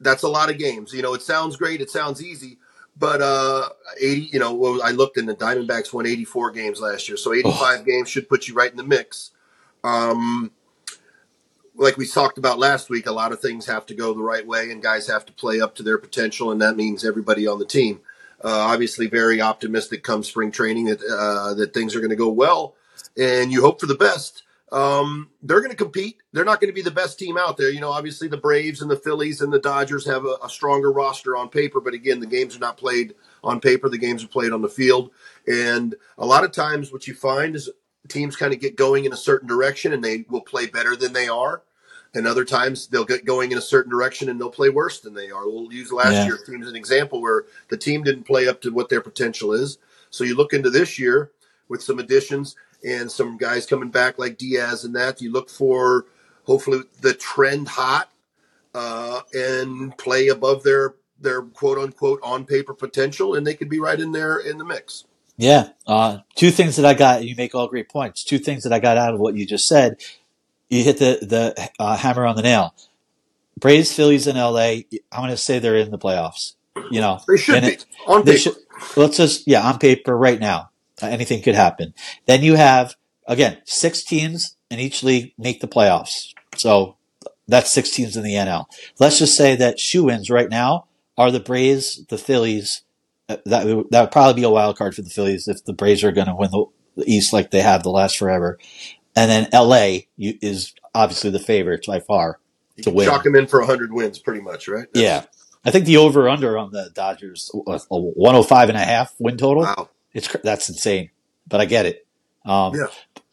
[0.00, 0.92] That's a lot of games.
[0.92, 1.80] You know, it sounds great.
[1.80, 2.58] It sounds easy,
[2.98, 3.68] but uh,
[4.00, 4.28] eighty.
[4.32, 7.32] You know, well, I looked and the Diamondbacks won eighty four games last year, so
[7.32, 7.84] eighty five oh.
[7.84, 9.30] games should put you right in the mix.
[9.84, 10.50] Um,
[11.74, 14.46] like we talked about last week, a lot of things have to go the right
[14.46, 17.58] way, and guys have to play up to their potential, and that means everybody on
[17.58, 18.00] the team.
[18.44, 22.28] Uh, obviously, very optimistic come spring training that uh, that things are going to go
[22.28, 22.74] well,
[23.16, 24.42] and you hope for the best.
[24.72, 26.16] Um, they're going to compete.
[26.32, 27.68] They're not going to be the best team out there.
[27.68, 30.90] You know, obviously the Braves and the Phillies and the Dodgers have a, a stronger
[30.90, 33.90] roster on paper, but again, the games are not played on paper.
[33.90, 35.10] The games are played on the field,
[35.46, 37.68] and a lot of times what you find is
[38.08, 41.12] teams kind of get going in a certain direction and they will play better than
[41.12, 41.62] they are.
[42.14, 45.14] And other times they'll get going in a certain direction and they'll play worse than
[45.14, 45.48] they are.
[45.48, 46.26] We'll use last yeah.
[46.26, 49.52] year's team as an example where the team didn't play up to what their potential
[49.52, 49.78] is.
[50.10, 51.30] So you look into this year
[51.68, 55.22] with some additions and some guys coming back like Diaz and that.
[55.22, 56.04] You look for
[56.44, 58.10] hopefully the trend hot
[58.74, 63.80] uh, and play above their their quote unquote on paper potential, and they could be
[63.80, 65.04] right in there in the mix.
[65.36, 65.68] Yeah.
[65.86, 68.24] Uh, two things that I got, you make all great points.
[68.24, 70.00] Two things that I got out of what you just said.
[70.68, 72.74] You hit the, the uh, hammer on the nail.
[73.58, 76.54] Braves, Phillies, and LA, I'm going to say they're in the playoffs.
[76.90, 78.38] You know, they should be it, on paper.
[78.38, 78.56] Should,
[78.96, 80.70] let's just, yeah, on paper right now.
[81.02, 81.94] Uh, anything could happen.
[82.26, 82.94] Then you have,
[83.26, 86.32] again, six teams in each league make the playoffs.
[86.56, 86.96] So
[87.46, 88.66] that's six teams in the NL.
[88.98, 90.86] Let's just say that shoe ins right now
[91.18, 92.82] are the Braves, the Phillies,
[93.28, 96.04] that would, that would probably be a wild card for the Phillies if the Braves
[96.04, 96.64] are going to win the,
[96.96, 98.58] the, East like they have the last forever.
[99.14, 102.40] And then LA is obviously the favorite by far
[102.76, 103.06] you to win.
[103.06, 104.86] Chalk them in for 100 wins, pretty much, right?
[104.92, 105.24] That's, yeah.
[105.64, 109.62] I think the over under on the Dodgers, a 105 and a half win total.
[109.62, 109.90] Wow.
[110.12, 111.10] It's, that's insane,
[111.46, 112.06] but I get it.
[112.44, 112.86] Um, yeah.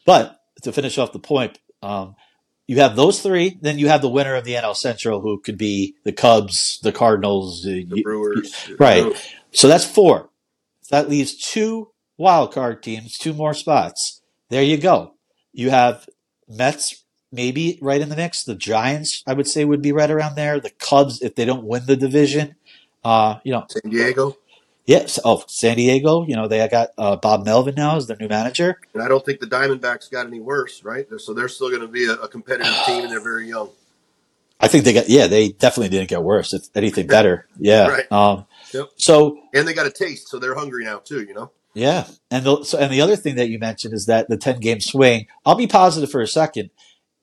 [0.06, 2.14] But to finish off the point, um,
[2.70, 5.58] you have those three, then you have the winner of the NL Central, who could
[5.58, 9.12] be the Cubs, the Cardinals, the you, Brewers, right?
[9.52, 10.30] So that's four.
[10.90, 14.20] That leaves two wild card teams, two more spots.
[14.48, 15.14] There you go.
[15.52, 16.08] You have
[16.48, 18.44] Mets maybe right in the mix.
[18.44, 20.60] The Giants, I would say, would be right around there.
[20.60, 22.56] The Cubs, if they don't win the division,
[23.04, 24.36] uh, you know, San Diego.
[24.86, 25.20] Yes.
[25.24, 26.26] Oh, San Diego.
[26.26, 28.80] You know, they got uh, Bob Melvin now as their new manager.
[28.94, 31.06] And I don't think the Diamondbacks got any worse, right?
[31.18, 33.70] So they're still going to be a, a competitive team, and they're very young.
[34.62, 36.52] I think they got yeah, they definitely didn't get worse.
[36.52, 37.46] If anything, better.
[37.58, 37.88] Yeah.
[37.88, 38.12] right.
[38.12, 38.88] Um, yep.
[38.96, 41.22] So and they got a taste, so they're hungry now too.
[41.22, 41.50] You know.
[41.74, 44.60] Yeah, and the, so and the other thing that you mentioned is that the ten
[44.60, 45.26] game swing.
[45.46, 46.70] I'll be positive for a second.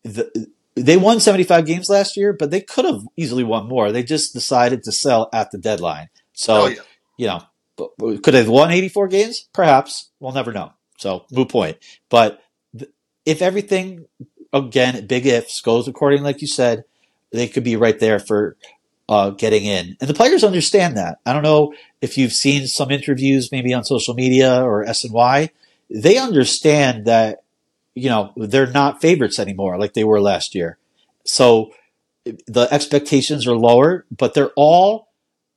[0.03, 3.91] The, they won seventy five games last year, but they could have easily won more.
[3.91, 6.09] They just decided to sell at the deadline.
[6.33, 6.81] So oh, yeah.
[7.17, 9.49] you know, could they have won eighty four games?
[9.53, 10.71] Perhaps we'll never know.
[10.97, 11.77] So moot point.
[12.09, 12.41] But
[13.25, 14.05] if everything
[14.53, 16.85] again, big ifs goes according like you said
[17.31, 18.55] they could be right there for
[19.09, 19.97] uh, getting in.
[19.99, 21.19] And the players understand that.
[21.25, 25.49] I don't know if you've seen some interviews maybe on social media or SNY.
[25.89, 27.43] They understand that,
[27.95, 30.77] you know, they're not favorites anymore like they were last year.
[31.23, 31.71] So
[32.45, 35.09] the expectations are lower, but they're all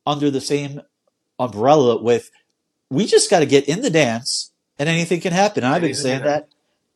[0.06, 0.80] under the same
[1.38, 2.30] umbrella with
[2.90, 5.64] we just got to get in the dance and anything can happen.
[5.64, 6.48] And I've been saying that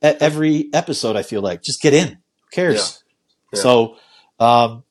[0.02, 2.08] at every episode, I feel like just get in.
[2.08, 3.02] Who cares?
[3.52, 3.58] Yeah.
[3.58, 3.62] Yeah.
[3.62, 3.96] So
[4.38, 4.84] um,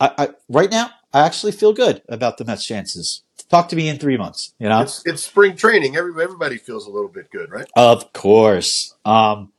[0.00, 3.22] I, I, right now, I actually feel good about the Mets' chances.
[3.48, 4.52] Talk to me in three months.
[4.58, 5.96] You know, it's, it's spring training.
[5.96, 7.66] Every, everybody feels a little bit good, right?
[7.74, 8.94] Of course.
[9.04, 9.52] Um,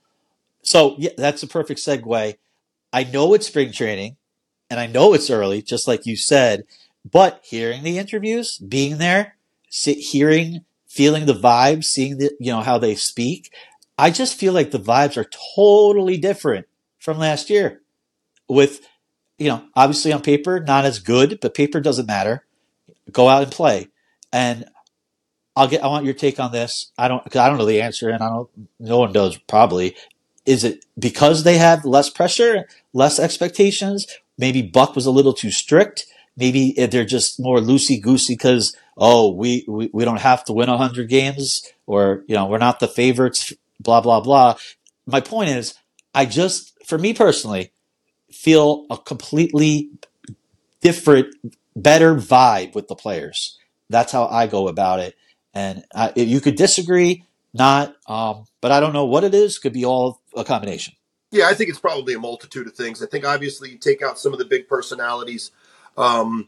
[0.61, 2.37] so yeah, that's a perfect segue.
[2.93, 4.17] I know it's spring training,
[4.69, 6.65] and I know it's early, just like you said.
[7.09, 9.35] But hearing the interviews, being there,
[9.69, 13.51] sit, hearing, feeling the vibes, seeing the, you know, how they speak,
[13.97, 16.67] I just feel like the vibes are totally different
[16.99, 17.81] from last year.
[18.47, 18.87] With,
[19.39, 22.45] you know, obviously on paper, not as good, but paper doesn't matter.
[23.11, 23.87] Go out and play.
[24.31, 24.65] And
[25.55, 26.91] I'll get, I want your take on this.
[26.97, 28.49] I don't, cause I don't know the answer and I don't,
[28.79, 29.95] no one does probably.
[30.45, 34.07] Is it because they have less pressure, less expectations?
[34.37, 36.05] Maybe Buck was a little too strict.
[36.37, 40.69] Maybe they're just more loosey goosey because, oh, we, we, we don't have to win
[40.69, 44.55] 100 games or, you know, we're not the favorites, blah, blah, blah.
[45.05, 45.75] My point is,
[46.13, 47.71] I just, for me personally,
[48.39, 49.89] feel a completely
[50.79, 51.35] different,
[51.75, 53.59] better vibe with the players.
[53.89, 55.15] That's how I go about it.
[55.53, 59.59] And I, you could disagree, not, um, but I don't know what it is.
[59.59, 60.93] Could be all a combination.
[61.31, 63.03] Yeah, I think it's probably a multitude of things.
[63.03, 65.51] I think obviously you take out some of the big personalities,
[65.97, 66.47] um,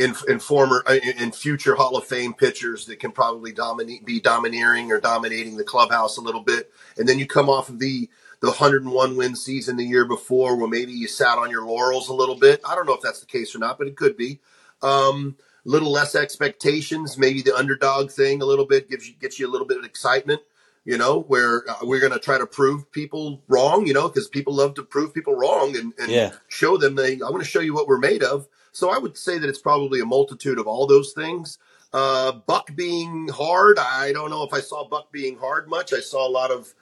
[0.00, 4.20] in, in former uh, in future Hall of Fame pitchers that can probably dominate, be
[4.20, 8.08] domineering or dominating the clubhouse a little bit, and then you come off of the
[8.40, 12.14] the 101 win season the year before, where maybe you sat on your laurels a
[12.14, 12.60] little bit.
[12.68, 14.40] I don't know if that's the case or not, but it could be.
[14.82, 19.48] Um, little less expectations, maybe the underdog thing a little bit gives you gets you
[19.48, 20.40] a little bit of excitement
[20.84, 24.26] you know, where uh, we're going to try to prove people wrong, you know, because
[24.26, 26.32] people love to prove people wrong and, and Yeah.
[26.48, 28.48] show them they, I want to show you what we're made of.
[28.72, 31.58] So I would say that it's probably a multitude of all those things.
[31.92, 35.92] Uh, Buck being hard, I don't know if I saw Buck being hard much.
[35.92, 36.72] I saw a lot of,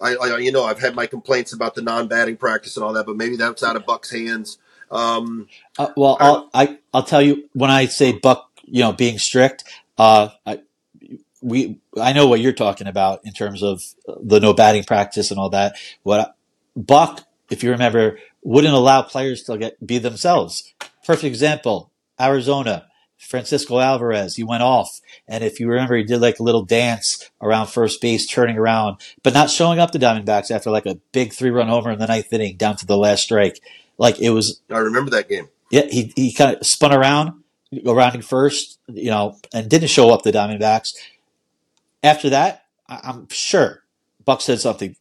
[0.00, 3.06] I, I you know, I've had my complaints about the non-batting practice and all that,
[3.06, 4.58] but maybe that's out of Buck's hands.
[4.90, 9.18] Um, Uh, well, I'll, I, I'll tell you when I say Buck, you know, being
[9.18, 9.64] strict,
[9.98, 10.60] uh, I,
[11.40, 15.38] we, I know what you're talking about in terms of the no batting practice and
[15.38, 15.76] all that.
[16.02, 16.34] What
[16.76, 20.74] Buck, if you remember, wouldn't allow players to get, be themselves.
[21.04, 22.87] Perfect example, Arizona,
[23.18, 25.00] Francisco Alvarez, he went off.
[25.26, 28.96] And if you remember, he did like a little dance around first base, turning around,
[29.22, 32.06] but not showing up the Diamondbacks after like a big three run homer in the
[32.06, 33.60] ninth inning down to the last strike.
[33.98, 35.48] Like it was I remember that game.
[35.70, 37.42] yeah, he, he kind of spun around,
[37.84, 40.94] rounding first, you know, and didn't show up the Diamondbacks.
[42.02, 43.82] After that, I'm sure
[44.24, 44.94] Buck said something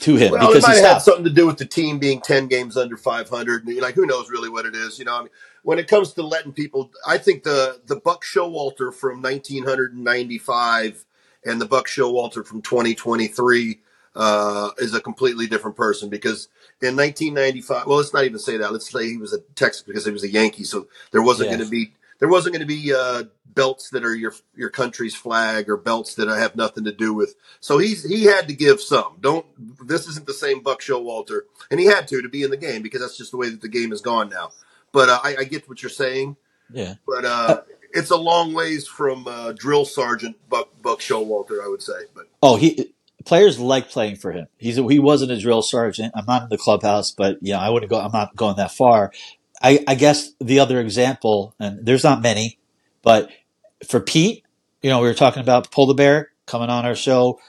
[0.00, 2.20] to him Well, it because he might have something to do with the team being
[2.20, 3.66] 10 games under 500.
[3.66, 4.98] And, Like, who knows really what it is?
[4.98, 5.28] You know, I mean,
[5.66, 11.04] when it comes to letting people, I think the, the Buck Showalter from 1995
[11.44, 13.80] and the Buck Showalter from 2023
[14.14, 16.46] uh, is a completely different person because
[16.80, 18.70] in 1995, well, let's not even say that.
[18.70, 20.62] Let's say he was a Texas because he was a Yankee.
[20.62, 21.56] So there wasn't Yeah.
[21.56, 25.16] going to be, there wasn't going to be uh, belts that are your your country's
[25.16, 27.34] flag or belts that have nothing to do with.
[27.58, 29.16] So he's he had to give some.
[29.20, 29.44] Don't
[29.84, 31.40] this isn't the same Buck Showalter,
[31.72, 33.62] and he had to to be in the game because that's just the way that
[33.62, 34.52] the game has gone now.
[34.92, 36.36] But uh, I, I get what you're saying.
[36.72, 36.94] Yeah.
[37.06, 41.82] But uh, it's a long ways from uh, drill sergeant Buck Buck Showalter, I would
[41.82, 41.94] say.
[42.14, 42.92] But Oh, he
[43.24, 44.46] players like playing for him.
[44.56, 46.12] He's a, he wasn't a drill sergeant.
[46.14, 48.00] I'm not in the clubhouse, but yeah, I wouldn't go.
[48.00, 49.12] I'm not going that far.
[49.62, 52.58] I, I guess the other example, and there's not many,
[53.02, 53.30] but
[53.88, 54.44] for Pete,
[54.82, 57.40] you know, we were talking about Polar Bear coming on our show,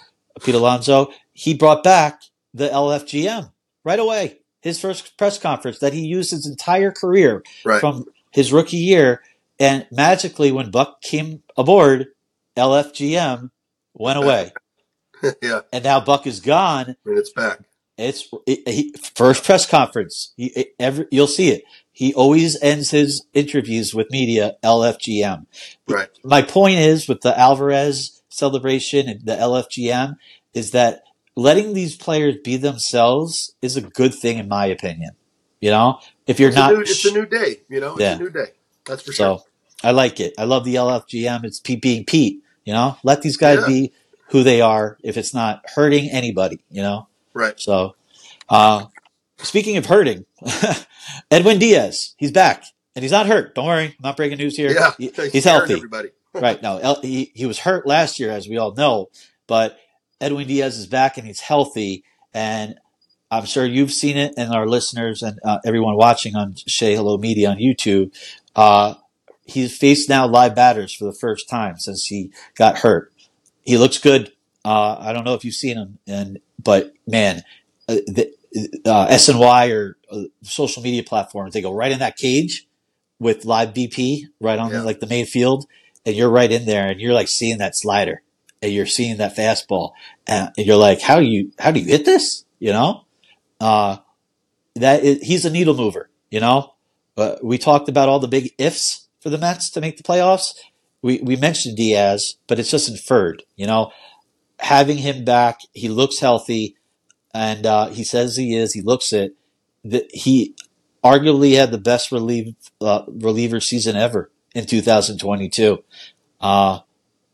[0.41, 1.11] Pete Alonso.
[1.33, 2.21] He brought back
[2.53, 3.51] the LFGM
[3.83, 4.39] right away.
[4.61, 9.21] His first press conference that he used his entire career right, from his rookie year,
[9.59, 12.07] and magically when Buck came aboard,
[12.57, 13.51] LFGM
[13.93, 14.51] went away
[15.41, 16.95] yeah, and now Buck is gone.
[17.05, 17.59] and it's back.
[17.97, 20.33] It's it, he, first press conference.
[20.37, 21.63] He, it, every, you'll see it.
[21.91, 25.47] He always ends his interviews with media LFGM.
[25.87, 26.09] Right.
[26.23, 30.17] My point is with the Alvarez celebration and the LFGM
[30.53, 31.01] is that
[31.37, 35.11] letting these players be themselves is a good thing in my opinion.
[35.61, 37.57] You know, if you're It's not, a new, it's a new day.
[37.69, 38.15] You know, it's Yeah.
[38.15, 38.47] a new day.
[38.85, 39.39] That's for sure.
[39.39, 39.43] so
[39.83, 40.33] I like it.
[40.37, 41.45] I love the LFGM.
[41.45, 42.41] It's Pete being Pete.
[42.65, 43.67] You know, let these guys Yeah.
[43.67, 43.93] be
[44.29, 44.97] who they are.
[45.03, 47.07] If it's not hurting anybody, you know.
[47.33, 47.59] Right.
[47.59, 47.95] So,
[48.49, 48.85] uh,
[49.37, 50.25] speaking of hurting,
[51.31, 52.63] Edwin Diaz, he's back
[52.95, 53.53] and he's not hurt.
[53.55, 54.71] Don't worry, I'm not breaking news here.
[54.71, 55.75] Yeah, He- he's healthy.
[55.75, 56.09] Everybody.
[56.33, 56.61] right.
[56.61, 59.09] No, El- he, he was hurt last year, as we all know,
[59.47, 59.77] but
[60.19, 62.03] Edwin Diaz is back and he's healthy.
[62.33, 62.79] And
[63.29, 67.17] I'm sure you've seen it and our listeners and uh, everyone watching on Shea Hello
[67.17, 68.13] Media on YouTube.
[68.55, 68.95] Uh,
[69.45, 73.11] he's faced now live batters for the first time since he got hurt.
[73.63, 74.31] He looks good.
[74.63, 77.43] Uh, I don't know if you've seen him, and but man,
[77.87, 78.33] uh, the,
[78.85, 82.67] uh, SNY or uh, social media platforms, they go right in that cage
[83.19, 84.81] with live BP right on Yeah.
[84.81, 85.67] like the main field,
[86.05, 88.23] and you're right in there, and you're like seeing that slider,
[88.61, 89.91] and you're seeing that fastball,
[90.25, 92.45] and you're like, how do you how do you hit this?
[92.59, 93.05] You know,
[93.59, 93.97] uh,
[94.75, 96.09] that is, he's a needle mover.
[96.29, 96.73] You know,
[97.15, 100.53] but we talked about all the big ifs for the Mets to make the playoffs.
[101.01, 103.43] we, we mentioned Diaz, but it's just inferred.
[103.55, 103.91] You know,
[104.59, 106.77] having him back, he looks healthy,
[107.33, 108.73] and uh, he says he is.
[108.73, 109.35] He looks it.
[109.83, 110.55] That he
[111.03, 115.83] arguably had the best relief, uh, reliever season ever in 2022.
[116.39, 116.79] Uh,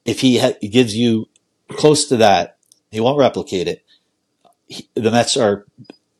[0.05, 1.27] if he, ha- gives you
[1.69, 2.57] close to that,
[2.91, 3.83] he won't replicate it.
[4.67, 5.65] He, the Mets are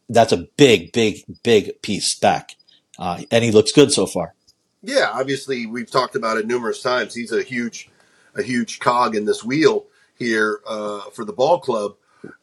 [0.10, 2.56] that's a big, big, big piece back,
[3.00, 4.34] uh, and he looks good so far.
[4.82, 7.16] Yeah, obviously we've talked about it numerous times.
[7.16, 7.90] He's a huge,
[8.36, 9.86] a huge cog in this wheel
[10.18, 11.96] here uh, for the ball club.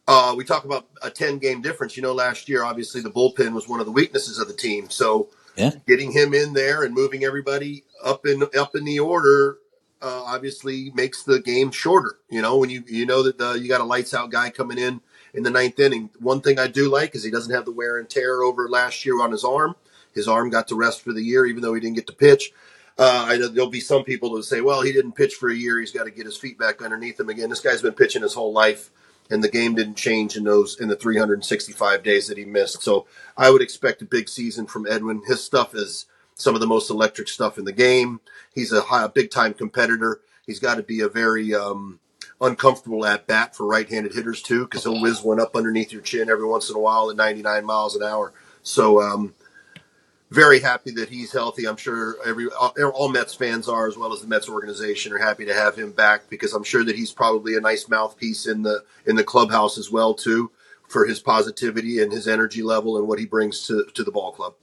[0.07, 1.95] Uh, we talk about a ten game difference.
[1.95, 4.89] You know, last year obviously the bullpen was one of the weaknesses of the team.
[4.89, 5.71] So Yeah.
[5.87, 9.57] getting him in there and moving everybody up in up in the order
[10.01, 12.17] uh, obviously makes the game shorter.
[12.29, 14.77] You know, when you you know that uh, you got a lights out guy coming
[14.77, 15.01] in
[15.33, 16.09] in the ninth inning.
[16.19, 19.05] One thing I do like is he doesn't have the wear and tear over last
[19.05, 19.75] year on his arm.
[20.13, 22.51] His arm got to rest for the year, even though he didn't get to pitch.
[22.97, 25.55] Uh, I know there'll be some people that say, "Well, he didn't pitch for a
[25.55, 25.79] year.
[25.79, 28.33] He's got to get his feet back underneath him again." This guy's been pitching his
[28.33, 28.89] whole life,
[29.29, 32.81] and the game didn't change in those in the 365 days that he missed.
[32.83, 35.23] So I would expect a big season from Edwin.
[35.25, 36.05] His stuff is
[36.41, 38.19] some of the most electric stuff in the game.
[38.53, 40.21] He's a, high, a big time competitor.
[40.45, 41.99] He's got to be a very um,
[42.39, 46.01] uncomfortable at bat for right handed hitters too, because he'll whiz one up underneath your
[46.01, 48.33] chin every once in a while at 99 miles an hour.
[48.63, 49.33] So um,
[50.31, 51.67] very happy that he's healthy.
[51.67, 55.17] I'm sure every all, all Mets fans are, as well as the Mets organization, are
[55.17, 58.63] happy to have him back because I'm sure that he's probably a nice mouthpiece in
[58.63, 60.51] the in the clubhouse as well too
[60.87, 64.31] for his positivity and his energy level and what he brings to to the ball
[64.31, 64.53] club.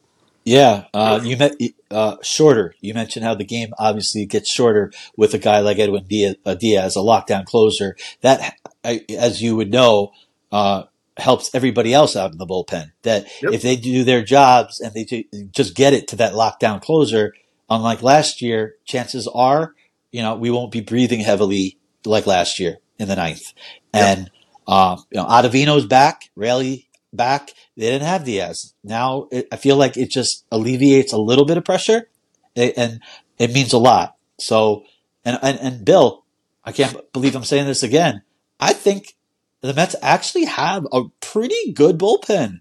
[0.48, 1.56] Yeah, uh, you met
[1.90, 2.74] uh, shorter.
[2.80, 6.54] You mentioned how the game obviously gets shorter with a guy like Edwin Diaz, uh,
[6.54, 7.96] Diaz a lockdown closer.
[8.22, 10.12] That, I- as you would know,
[10.50, 10.84] uh,
[11.18, 12.92] helps everybody else out in the bullpen.
[13.02, 13.52] That Yep.
[13.52, 17.34] if they do their jobs and they do, just get it to that lockdown closer,
[17.68, 19.74] unlike last year, chances are,
[20.12, 23.52] you know, we won't be breathing heavily like last year in the ninth.
[23.92, 24.30] And
[24.66, 26.87] uh, you know, Ottavino's back, Raley
[27.18, 27.50] back.
[27.76, 28.72] They didn't have Diaz.
[28.82, 32.08] Now it, I feel like it just alleviates a little bit of pressure,
[32.56, 33.00] and
[33.38, 34.16] it means a lot.
[34.38, 34.84] So,
[35.24, 36.24] and and, and Bill,
[36.64, 38.22] I can't believe I'm saying this again.
[38.58, 39.14] I think
[39.60, 42.60] the Mets actually have a pretty good bullpen.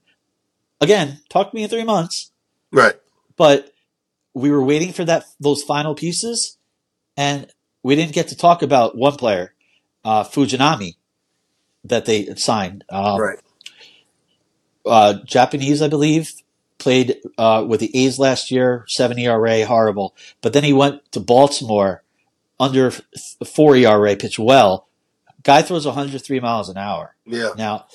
[0.82, 2.32] Again, talk to me in three months,
[2.72, 2.96] Right.
[3.38, 3.72] but
[4.34, 6.58] we were waiting for that those final pieces,
[7.16, 7.48] and
[7.82, 9.56] we didn't get to talk about one player,
[10.06, 10.98] uh, Fujinami,
[11.84, 12.84] that they signed.
[12.90, 13.40] Um, right.
[14.88, 16.32] Uh, Japanese, I believe,
[16.78, 20.16] played uh, with the A's last year, seven ERA, horrible.
[20.42, 22.04] But then he went to Baltimore,
[22.60, 22.92] under
[23.46, 24.88] four ERA, pitched well.
[25.44, 27.16] Guy throws 103 miles an hour.
[27.26, 27.52] Yeah.
[27.58, 27.86] Now,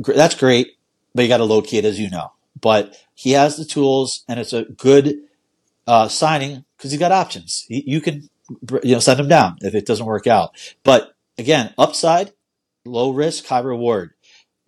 [0.00, 0.78] gr- that's great,
[1.14, 2.32] but you got to locate, as you know.
[2.60, 5.16] But he has the tools, and it's a good
[5.86, 7.64] uh, signing because he's got options.
[7.68, 8.28] He, you can,
[8.82, 10.52] you know, send him down if it doesn't work out.
[10.82, 12.32] But again, upside,
[12.84, 14.12] low risk, high reward.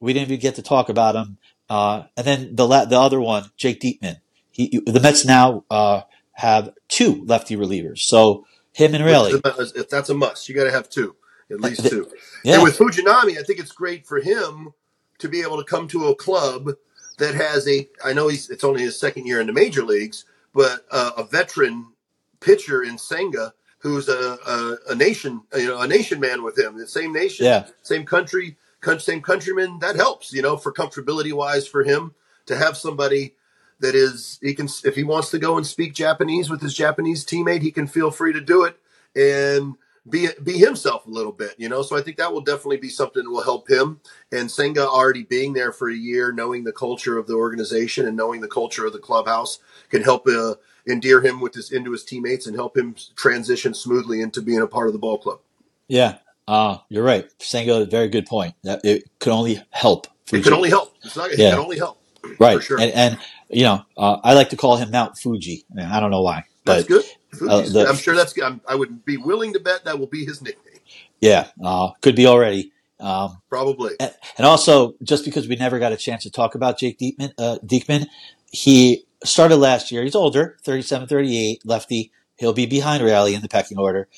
[0.00, 1.38] We didn't even get to talk about him.
[1.68, 4.20] Uh, and then the la- the other one, Jake Diekman.
[4.50, 6.02] He, the Mets now uh,
[6.32, 9.40] have two lefty relievers, so him and Raley.
[9.44, 11.16] If that's a must, you got to have two,
[11.50, 12.10] at least two.
[12.44, 14.72] Yeah, And with Fujinami, I think it's great for him
[15.18, 16.70] to be able to come to a club
[17.18, 17.88] that has a.
[18.04, 20.24] I know he's it's only his second year in the major leagues,
[20.54, 21.92] but uh, a veteran
[22.40, 26.76] pitcher in Senga who's a, a a nation you know a nation man with him,
[26.78, 27.66] the same nation, Yeah.
[27.82, 28.56] same country, coun-
[28.98, 29.78] same countryman.
[29.80, 32.14] That helps, you know, for comfortability wise for him
[32.46, 33.34] to have somebody
[33.80, 37.24] that is he can if he wants to go and speak Japanese with his Japanese
[37.24, 38.78] teammate, he can feel free to do it
[39.14, 39.74] and
[40.08, 41.82] be be himself a little bit, you know.
[41.82, 44.00] So I think that will definitely be something that will help him.
[44.32, 48.16] And Senga already being there for a year, knowing the culture of the organization and
[48.16, 49.58] knowing the culture of the clubhouse
[49.90, 50.54] can help uh,
[50.86, 54.66] endear him with his into his teammates and help him transition smoothly into being a
[54.66, 55.40] part of the ball club.
[55.88, 56.18] yeah.
[56.48, 57.28] Uh, you're right.
[57.42, 58.54] Senga, very good point.
[58.62, 60.06] That it could only help.
[60.32, 60.94] It can only help.
[61.04, 61.30] It's not.
[61.30, 61.50] It Yeah.
[61.50, 62.00] can only help.
[62.38, 62.56] right.
[62.56, 62.80] for sure.
[62.80, 65.64] And, and you know, uh, I like to call him Mount Fuji.
[65.78, 67.04] I don't know why, That's good.
[67.48, 68.34] uh, the- I'm sure that's.
[68.40, 70.80] I'm, I would be willing to bet that will be his nickname.
[71.20, 72.72] yeah, uh, could be already.
[72.98, 73.94] Um, Probably.
[74.00, 77.32] And and also, just because we never got a chance to talk about Jake Diekman,
[77.38, 78.06] uh, Diekman,
[78.50, 80.02] he started last year.
[80.02, 82.10] He's older, 37, 38, lefty.
[82.36, 84.08] He'll be behind Raley in the pecking order.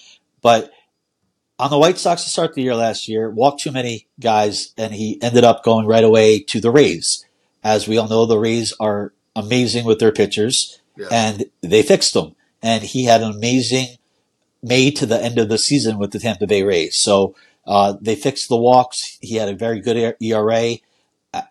[0.42, 0.70] But
[1.58, 4.94] on the White Sox to start the year last year, walked too many guys, and
[4.94, 7.24] he ended up going right away to the Rays.
[7.64, 11.08] As we all know, the Rays are amazing with their pitchers, Yeah.
[11.10, 12.34] and they fixed them.
[12.62, 13.86] And he had an amazing
[14.62, 16.96] May to the end of the season with the Tampa Bay Rays.
[16.96, 17.34] So
[17.66, 19.18] uh, they fixed the walks.
[19.20, 20.74] He had a very good ERA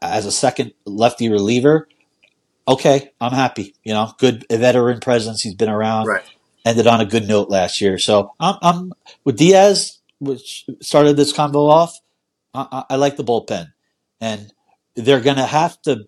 [0.01, 1.88] as a second lefty reliever.
[2.68, 3.76] Okay, I'm happy.
[3.84, 5.41] You know, good veteran presence.
[5.41, 6.24] He's been around, Right.
[6.66, 7.97] ended on a good note last year.
[7.97, 8.93] So I'm, I'm
[9.24, 11.99] with Diaz, which started this combo off.
[12.53, 13.74] I, I, I like the bullpen,
[14.22, 14.53] and
[14.95, 16.07] they're going to have to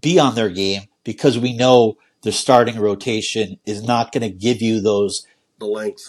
[0.00, 4.62] be on their game because we know the starting rotation is not going to give
[4.62, 5.26] you those
[5.58, 6.06] The length.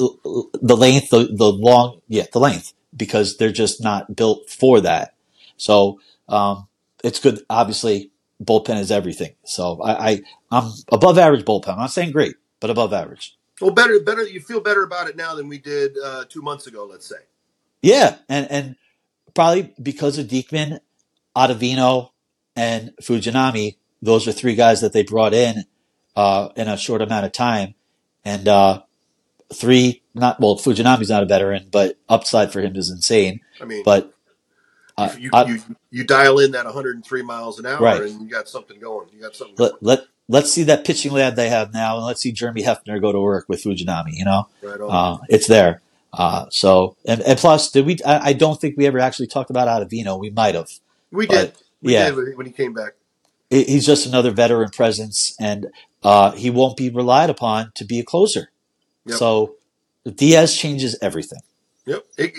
[0.61, 5.15] the length, the, the long, yeah, the length, because they're just not built for that.
[5.57, 6.67] So, um,
[7.03, 7.43] it's good.
[7.49, 8.11] Obviously,
[8.43, 9.35] bullpen is everything.
[9.45, 10.21] So I, I,
[10.51, 11.69] I'm above average bullpen.
[11.69, 13.37] I'm not saying great, but above average.
[13.61, 14.23] Well, better, better.
[14.23, 16.85] You feel better about it now than we did uh, two months ago.
[16.89, 17.15] Let's say.
[17.81, 18.17] Yeah.
[18.29, 18.75] And, and
[19.33, 20.79] probably because of Diekman,
[21.35, 22.09] Ottavino,
[22.55, 25.63] and Fujinami, those are three guys that they brought in,
[26.15, 27.75] uh, in a short amount of time.
[28.25, 28.81] And, uh,
[29.53, 33.41] three, not, well, Fujinami's not a veteran, but upside for him is insane.
[33.61, 34.13] I mean, But,
[34.97, 38.01] uh, you, I- you you dial in that 103 miles an hour, Right.
[38.01, 39.07] and you got something going.
[39.13, 39.71] You got something going.
[39.81, 43.01] let, let, let's see that pitching lab they have now, and let's see Jeremy Hefner
[43.01, 44.47] go to work with Fujinami, you know?
[44.61, 44.89] Right on.
[44.89, 45.81] Uh, it's there.
[46.13, 49.49] Uh, so, and, and plus, did we, I, I don't think we ever actually talked
[49.49, 50.19] about Ottavino.
[50.19, 50.69] We might have.
[51.11, 51.53] we did.
[51.81, 52.11] We yeah.
[52.11, 52.93] did when he- came back.
[53.49, 55.67] He's just another veteran presence, and
[56.03, 58.49] uh, he won't be relied upon to be a closer.
[59.05, 59.17] Yep.
[59.17, 59.55] So,
[60.05, 61.41] Diaz changes everything.
[61.85, 62.05] Yep.
[62.17, 62.33] It,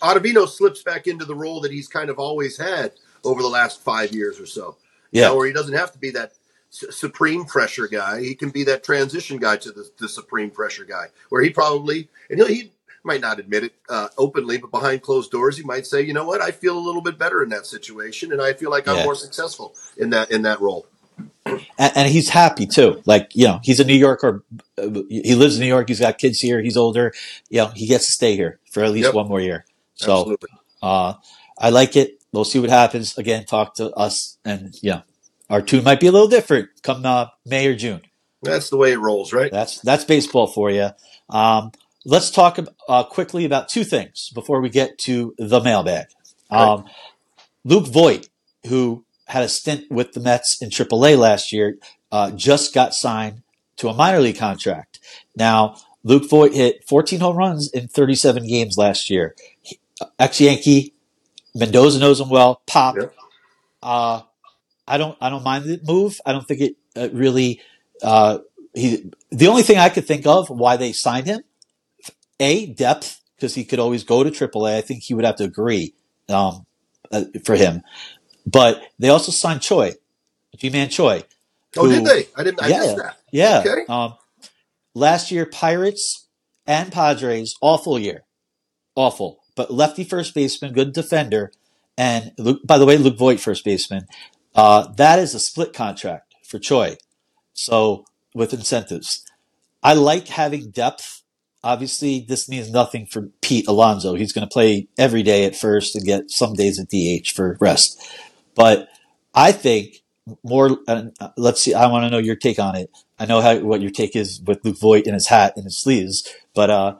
[0.00, 2.92] Ottavino slips back into the role that he's kind of always had
[3.24, 4.76] over the last five years or so.
[5.10, 5.32] Yeah.
[5.32, 6.32] where he doesn't have to be that
[6.70, 8.20] supreme pressure guy.
[8.20, 12.08] He can be that transition guy to the, the supreme pressure guy, where he probably
[12.30, 12.72] and he
[13.04, 16.24] might not admit it uh, openly, but behind closed doors, he might say, "You know
[16.24, 16.40] what?
[16.40, 19.04] I feel a little bit better in that situation, and I feel like I'm Yeah.
[19.04, 20.86] more successful in that in that role."
[21.46, 23.02] and, and he's happy too.
[23.06, 24.44] Like you know, he's a New Yorker.
[25.08, 25.88] He lives in New York.
[25.88, 26.60] He's got kids here.
[26.60, 27.12] He's older.
[27.50, 29.14] You know, he gets to stay here for at least Yep.
[29.14, 29.64] one more year.
[29.94, 30.36] So
[30.82, 31.14] uh,
[31.58, 32.18] I like it.
[32.32, 33.18] We'll see what happens.
[33.18, 35.02] Again, talk to us, and yeah,
[35.50, 38.02] our tune might be a little different come uh, May or June.
[38.42, 39.50] That's the way it rolls, right?
[39.52, 40.90] That's that's baseball for you.
[41.28, 41.72] Um,
[42.04, 46.06] let's talk uh, quickly about two things before we get to the mailbag.
[46.50, 46.84] Um,
[47.64, 48.28] Luke Voit,
[48.66, 51.78] who had a stint with the Mets in AAA last year,
[52.10, 53.42] uh, just got signed
[53.76, 55.00] to a minor league contract.
[55.36, 59.34] Now, Luke Voit hit 14 home runs in 37 games last year.
[60.18, 60.94] Ex Yankee,
[61.54, 62.60] Mendoza knows him well.
[62.66, 62.96] Pop.
[62.96, 63.14] Yep.
[63.82, 64.22] Uh,
[64.86, 65.16] I don't.
[65.20, 66.20] I don't mind the move.
[66.26, 67.60] I don't think it uh, really.
[68.02, 68.38] Uh,
[68.74, 69.10] he.
[69.30, 71.42] The only thing I could think of why they signed him,
[72.42, 74.76] a depth because he could always go to AAA.
[74.76, 75.94] I think he would have to agree
[76.28, 76.66] um,
[77.10, 77.82] uh, for him.
[78.46, 79.92] But they also signed Choi,
[80.56, 81.22] Ji-Man Choi.
[81.76, 82.26] Oh, did who- they?
[82.36, 82.62] I didn't.
[82.62, 82.78] I Yeah.
[82.80, 83.16] missed that.
[83.30, 83.62] Yeah.
[83.64, 83.84] Okay.
[83.88, 84.14] Um,
[84.94, 86.26] last year, Pirates
[86.66, 88.24] and Padres, awful year.
[88.94, 89.38] Awful.
[89.54, 91.52] But lefty first baseman, good defender.
[91.96, 94.06] And Luke, by the way, Luke Voit, first baseman.
[94.54, 96.96] Uh, that is a split contract for Choi.
[97.54, 99.24] So with incentives.
[99.82, 101.21] I like having depth.
[101.64, 104.14] Obviously, this means nothing for Pete Alonso.
[104.14, 107.56] He's going to play every day at first and get some days at DH for
[107.60, 108.02] rest.
[108.56, 108.88] But
[109.34, 110.02] I think
[110.42, 110.78] more.
[110.88, 111.04] Uh,
[111.36, 111.74] let's see.
[111.74, 112.90] I want to know your take on it.
[113.18, 115.78] I know how what your take is with Luke Voit in his hat and his
[115.78, 116.96] sleeves, but uh,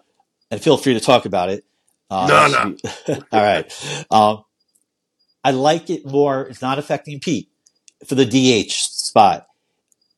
[0.51, 1.65] and feel free to talk about it.
[2.11, 4.05] Uh, No, be- all right.
[4.11, 4.45] Um,
[5.43, 6.43] I like it more.
[6.43, 7.49] It's not affecting Pete
[8.07, 9.47] for the DH spot.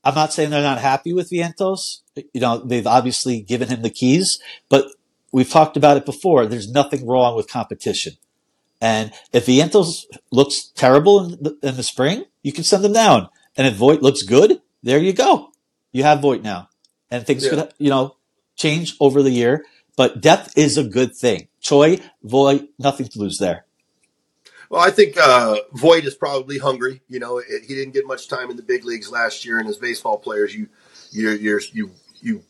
[0.03, 2.01] I'm not saying they're not happy with Vientos.
[2.17, 4.39] You know, they've obviously given him the keys,
[4.69, 4.87] but
[5.33, 6.47] we've talked about it before.
[6.47, 8.15] There's nothing wrong with competition.
[8.81, 13.29] And if Vientos looks terrible in the, in the spring, you can send them down.
[13.57, 15.53] And if Voit looks good, there you go.
[15.93, 16.69] You have Voit now.
[17.11, 17.51] And things Yeah.
[17.51, 18.17] could, you know,
[18.57, 19.65] change over the year.
[19.97, 21.49] But depth is a good thing.
[21.61, 23.65] Choi, Voit, nothing to lose there.
[24.69, 27.01] Well, I think uh, Voit is probably hungry.
[27.09, 29.69] You know, it, he didn't get much time in the big leagues last year, and
[29.69, 30.69] as baseball players, you
[31.13, 31.31] you
[31.73, 31.91] you
[32.25, 32.43] you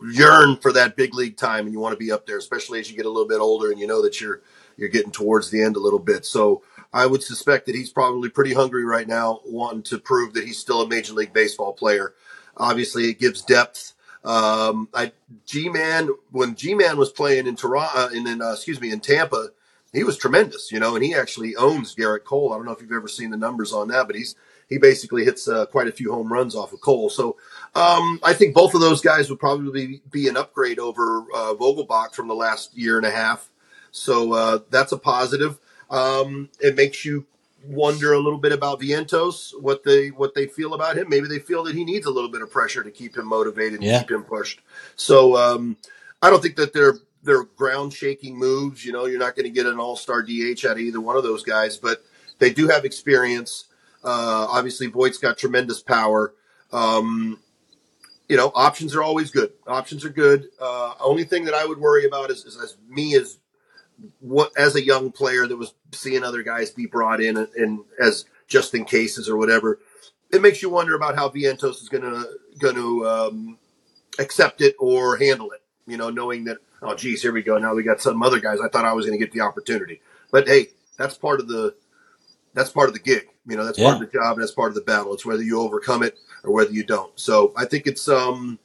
[0.00, 2.90] yearn for that big league time, and you want to be up there, especially as
[2.90, 4.40] you get a little bit older, and you know that you're
[4.76, 6.24] you're getting towards the end a little bit.
[6.24, 6.62] So
[6.92, 10.58] I would suspect that he's probably pretty hungry right now, wanting to prove that he's
[10.58, 12.14] still a major league baseball player.
[12.56, 13.94] Obviously, it gives depth.
[14.24, 15.12] Um, I
[15.46, 19.00] Ji Man when Ji Man was playing in Toronto, in, in uh, excuse me, in
[19.00, 19.48] Tampa,
[19.92, 22.52] he was tremendous, you know, and he actually owns Gerrit Cole.
[22.52, 24.36] I don't know if you've ever seen the numbers on that, but he's
[24.68, 27.08] he basically hits uh, quite a few home runs off of Cole.
[27.10, 27.36] So
[27.74, 32.12] um, I think both of those guys would probably be an upgrade over uh, Vogelbach
[32.14, 33.48] from the last year and a half.
[33.90, 35.58] So uh, that's a positive.
[35.90, 37.26] Um, it makes you
[37.66, 41.08] wonder a little bit about Vientos, what they what they feel about him.
[41.08, 43.74] Maybe they feel that he needs a little bit of pressure to keep him motivated
[43.74, 44.00] and Yeah.
[44.00, 44.60] keep him pushed.
[44.96, 45.76] So um,
[46.22, 48.84] I don't think that they're they're ground shaking moves.
[48.84, 51.16] You know, you're not going to get an all star DH out of either one
[51.16, 52.04] of those guys, but
[52.38, 53.64] they do have experience.
[54.04, 56.32] Uh, obviously, Voit's got tremendous power.
[56.72, 57.40] Um,
[58.28, 59.52] you know, options are always good.
[59.66, 60.48] Options are good.
[60.60, 63.38] Uh, only thing that I would worry about is, is as me as
[64.20, 67.80] what as a young player that was seeing other guys be brought in and, and
[68.00, 69.80] as just in cases or whatever.
[70.30, 72.02] It makes you wonder about how Vientos is going
[72.74, 73.58] to um,
[74.18, 75.62] accept it or handle it.
[75.86, 77.56] You know, knowing that oh, geez, here we go.
[77.56, 78.60] Now we got some other guys.
[78.60, 80.68] I thought I was going to get the opportunity, but hey,
[80.98, 81.74] that's part of the
[82.58, 83.28] that's part of the gig.
[83.46, 83.90] You know, that's Yeah.
[83.90, 85.14] part of the job and that's part of the battle.
[85.14, 87.18] It's whether you overcome it or whether you don't.
[87.18, 88.58] So I think it's um,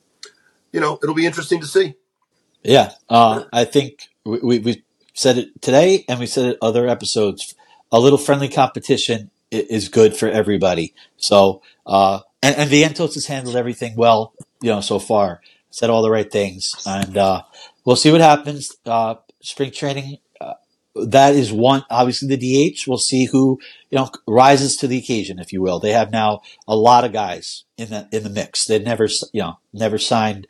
[0.73, 1.95] you know, it'll be interesting to see.
[2.63, 4.83] Yeah, uh, I think we, we, we
[5.13, 7.55] said it today, and we said it other episodes.
[7.91, 10.95] A little friendly competition is good for everybody.
[11.17, 15.41] So, uh, and, and Vientos has handled everything well, you know, so far.
[15.71, 17.41] Said all the right things, and uh,
[17.85, 18.75] we'll see what happens.
[18.85, 20.19] Uh, spring training,
[20.95, 21.83] that is one.
[21.89, 22.87] Obviously, the DH.
[22.87, 25.79] We'll see who you know rises to the occasion, if you will.
[25.79, 28.65] They have now a lot of guys in the in the mix.
[28.65, 30.47] They never, you know, never signed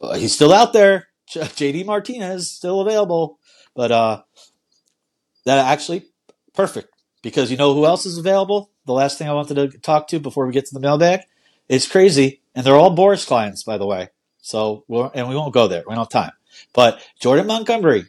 [0.00, 1.08] uh, he's still out there.
[1.28, 3.38] JD Martinez still available,
[3.74, 4.22] but uh,
[5.44, 6.06] that actually
[6.54, 6.88] perfect
[7.22, 8.70] because you know who else is available.
[8.86, 11.20] The last thing I wanted to talk to before we get to the mailbag,
[11.68, 14.08] it's crazy, and they're all Boras clients, by the way.
[14.40, 15.84] So and we won't go there.
[15.86, 16.32] We don't have time.
[16.74, 18.06] But Jordan Montgomery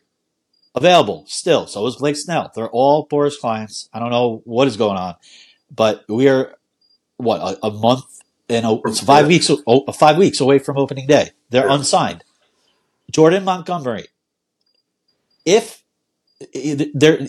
[0.75, 1.67] available still.
[1.67, 2.51] So is Blake Snell.
[2.55, 3.89] They're all Boras clients.
[3.93, 5.15] I don't know what is going on,
[5.73, 6.55] but we are
[7.17, 8.05] what a, a month
[8.49, 11.31] and a, it's five weeks oh, five weeks away from opening day.
[11.49, 11.75] They're Yeah.
[11.75, 12.23] unsigned.
[13.11, 14.07] Jordan Montgomery,
[15.45, 15.83] if
[16.93, 17.27] there,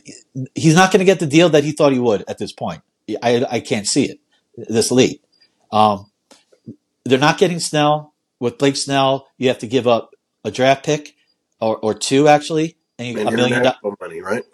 [0.55, 2.82] he's not going to get the deal that he thought he would at this point.
[3.22, 4.20] I, I can't see it
[4.57, 5.22] this late.
[5.72, 6.11] Um,
[7.05, 9.26] they're not getting Snell with Blake Snell.
[9.38, 10.14] You have to give up
[10.45, 11.16] a draft pick
[11.61, 12.76] or, or two actually,
[13.11, 14.45] a million do- international money, right?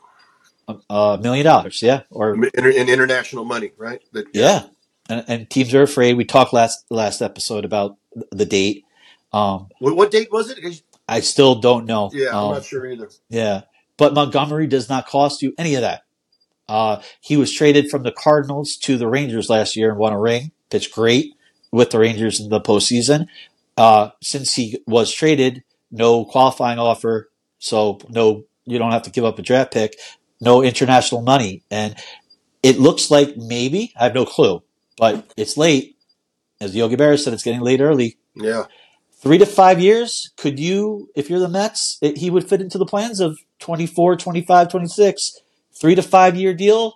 [0.91, 4.03] a million dollars, yeah, or Inter- and international money, right?
[4.13, 4.65] That, yeah,
[5.09, 6.17] and, and teams are afraid.
[6.17, 7.97] We talked last last episode about
[8.31, 8.85] the date.
[9.33, 10.61] Um, What, what date was it?
[10.63, 12.11] 'Cause- I still don't know.
[12.13, 13.09] Yeah, I'm Um, not sure either.
[13.31, 13.63] Yeah,
[13.97, 16.03] but Montgomery does not cost you any of that.
[16.69, 20.21] Uh, he was traded from the Cardinals to the Rangers last year and won a
[20.21, 20.53] ring.
[20.69, 21.33] Pitched great
[21.73, 23.27] with the Rangers in the postseason.
[23.79, 27.28] Uh, since he was traded, no qualifying offer,
[27.59, 29.97] so no, you don't have to give up a draft pick,
[30.41, 31.97] no international money, and
[32.63, 34.63] it looks like maybe I have no clue,
[34.97, 35.97] but it's late.
[36.61, 38.17] As Yogi Berra said, it's getting late early.
[38.35, 38.65] Yeah.
[39.21, 42.79] three to five years could you if you're the mets it, he would fit into
[42.79, 45.41] the plans of 24 25 26
[45.73, 46.95] three to five year deal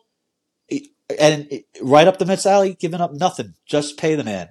[1.19, 3.55] and right up the mets alley giving up nothing.
[3.67, 4.49] Just pay the man.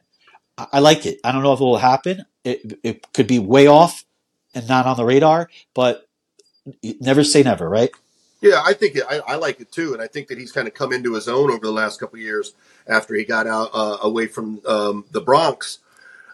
[0.58, 1.20] I, I like it.
[1.24, 2.26] I don't know if it will happen.
[2.44, 4.04] It, it could be way off
[4.54, 6.08] and not on the radar but
[7.00, 7.92] never say never right
[8.42, 10.68] Yeah, I think it, I, I like it too, and I think that he's kind
[10.68, 12.54] of come into his own over the last couple of years
[12.88, 15.78] after he got out uh, away from um, the Bronx.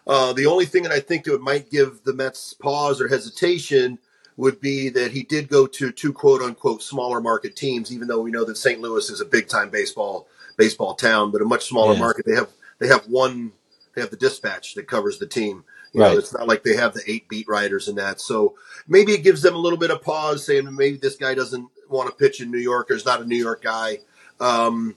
[0.06, 3.98] Uh, the only thing that I think that might give the Mets pause or hesitation
[4.38, 8.22] would be that he did go to two quote unquote smaller market teams, even though
[8.22, 8.80] we know that St.
[8.80, 12.00] Louis is a big time baseball baseball town, but a much smaller Yeah.
[12.00, 12.24] market.
[12.24, 12.48] They have
[12.78, 13.52] they have one
[13.94, 15.64] they have the dispatch that covers the team.
[15.92, 16.12] You Right.
[16.12, 18.20] know, it's not like they have the eight beat writers and that.
[18.20, 18.54] So
[18.86, 22.08] maybe it gives them a little bit of pause, saying maybe this guy doesn't want
[22.10, 23.98] to pitch in New York or is not a New York guy.
[24.40, 24.96] Um,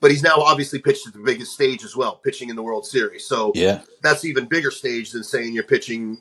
[0.00, 2.86] but he's now obviously pitched at the biggest stage as well, pitching in the World
[2.86, 3.24] Series.
[3.26, 6.18] So yeah that's even bigger stage than saying you're pitching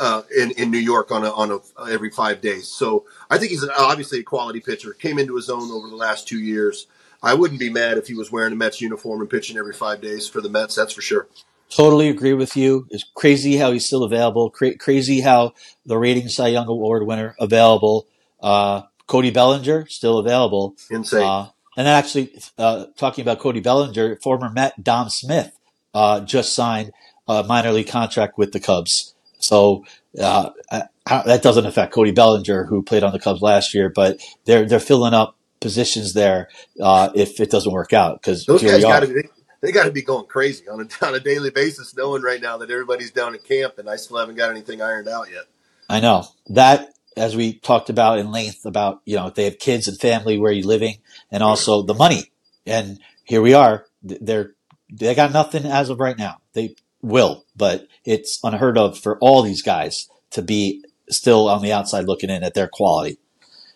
[0.00, 2.66] uh, in in New York on a on a every five days.
[2.68, 4.92] So I think he's an, obviously a quality pitcher.
[4.94, 6.86] Came into his own over the last two years.
[7.22, 10.00] I wouldn't be mad if he was wearing a Mets uniform and pitching every five
[10.00, 10.74] days for the Mets.
[10.74, 11.28] That's for sure.
[11.74, 12.86] Totally agree with you.
[12.90, 14.50] It's crazy how he's still available.
[14.50, 15.54] Cra- crazy how
[15.86, 18.06] the Rating Cy Young Award winner available.
[18.40, 20.76] Uh, Cody Bellinger still available.
[20.90, 21.22] Insane.
[21.22, 25.58] Uh, and then actually, uh, talking about Cody Bellinger, former Met Dom Smith
[25.94, 26.92] uh, just signed
[27.26, 29.14] a minor league contract with the Cubs.
[29.38, 29.84] So
[30.20, 33.88] uh, I, I, that doesn't affect Cody Bellinger, who played on the Cubs last year,
[33.88, 36.48] but they're they're filling up positions there
[36.80, 39.22] uh, if it doesn't work out because Those guys got to.
[39.62, 42.58] They got to be going crazy on a, on a daily basis, knowing right now
[42.58, 45.44] that everybody's down at camp, and I still haven't got anything ironed out yet.
[45.88, 46.24] I know.
[46.48, 50.38] That as we talked about in length about you know they have kids and family
[50.38, 50.98] where are you're living
[51.30, 52.30] and also the money.
[52.66, 53.86] And here we are.
[54.02, 54.52] They're
[54.92, 56.40] they got nothing as of right now.
[56.52, 61.72] They will but it's unheard of for all these guys to be still on the
[61.72, 63.18] outside looking in at their quality.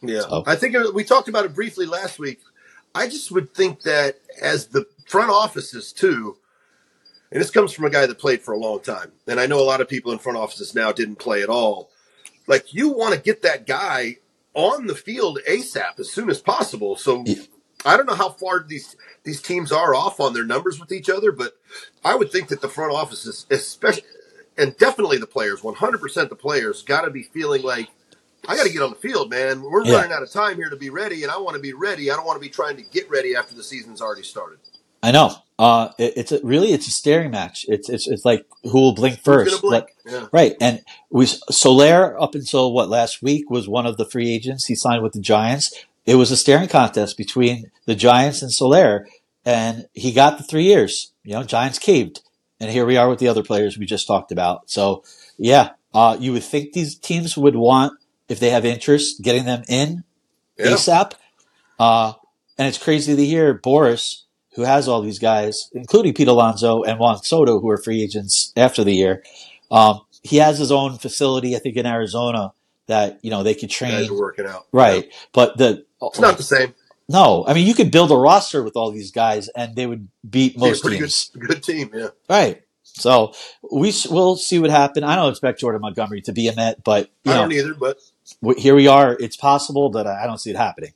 [0.03, 2.41] Yeah, So- I think uh, we talked about it briefly last week.
[2.95, 6.39] I just would think that as the front offices too,
[7.31, 9.61] and this comes from a guy that played for a long time, and I know
[9.61, 11.91] a lot of people in front offices now didn't play at all.
[12.47, 14.17] Like you want to get that guy
[14.55, 16.97] on the field ASAP as soon as possible.
[16.97, 17.43] So Yeah.
[17.85, 21.11] I don't know how far these these teams are off on their numbers with each
[21.11, 21.55] other, but
[22.05, 24.05] I would think that the front offices, especially
[24.59, 27.89] and definitely the players, 100% the players, got to be feeling like,
[28.49, 29.63] I got to get on the field, man.
[29.63, 29.97] We're Yeah.
[29.99, 32.11] running out of time here to be ready, and I want to be ready.
[32.11, 34.59] I don't want to be trying to get ready after the season's already started.
[35.07, 35.33] I know.
[35.59, 37.65] Uh, it, it's a, really it's a staring match.
[37.69, 39.63] It's it's it's like who will blink first.
[39.63, 39.87] blink?
[40.05, 40.27] But- yeah.
[40.33, 44.67] right, and we Soler up until what last week was one of the free agents.
[44.67, 45.73] He signed with the Giants.
[46.05, 49.09] It was a staring contest between the Giants and Soler,
[49.45, 51.13] and he got the three years.
[51.25, 52.21] You know, Giants caved,
[52.61, 54.69] and here we are with the other players we just talked about.
[54.71, 55.05] So
[55.39, 57.95] yeah, uh, you would think these teams would want
[58.29, 60.03] if they have interest getting them in
[60.59, 60.73] Yeah.
[60.73, 61.13] ASAP.
[61.79, 62.13] Uh,
[62.59, 64.23] and it's crazy to hear Boras,
[64.57, 68.53] who has all these guys, including Pete Alonso and Juan Soto, who are free agents
[68.57, 69.23] after the year.
[69.71, 72.53] Um, he has his own facility, I think, in Arizona
[72.87, 73.93] that you know they could train.
[73.93, 74.67] Guys are working out.
[74.73, 76.75] Right, but the It's not the same.
[77.09, 80.09] no, I mean you could build a roster with all these guys, and they would
[80.29, 81.31] beat Be a most pretty teams.
[81.33, 81.91] good, good team.
[81.95, 82.09] Yeah.
[82.29, 82.63] Right.
[82.83, 83.35] So
[83.71, 85.05] we we'll see what happens.
[85.05, 87.75] I don't expect Jordan Montgomery to be a Met, but you I know don't either,
[87.75, 87.99] but
[88.57, 89.17] here we are.
[89.21, 90.93] It's possible, but I I don't see it happening.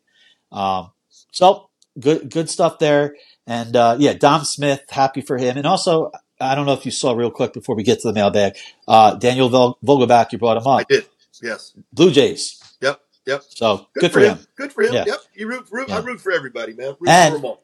[0.50, 0.92] Um,
[1.30, 3.16] so good, good stuff there.
[3.50, 5.56] And uh, yeah, Dom Smith, happy for him.
[5.56, 8.14] And also, I don't know if you saw real quick before we get to the
[8.14, 10.80] mailbag, uh, Daniel Vol- Vogelbach, you brought him on.
[10.80, 11.06] I did.
[11.42, 11.72] Yes.
[11.92, 12.62] Blue Jays.
[12.80, 13.00] Yep.
[13.26, 13.42] Yep.
[13.48, 14.38] So good, for him.
[14.54, 14.94] Good for him.
[14.94, 15.04] Yeah.
[15.06, 15.18] Yep.
[15.34, 16.94] You root, root I root for everybody, man.
[17.00, 17.62] Root And- for them all.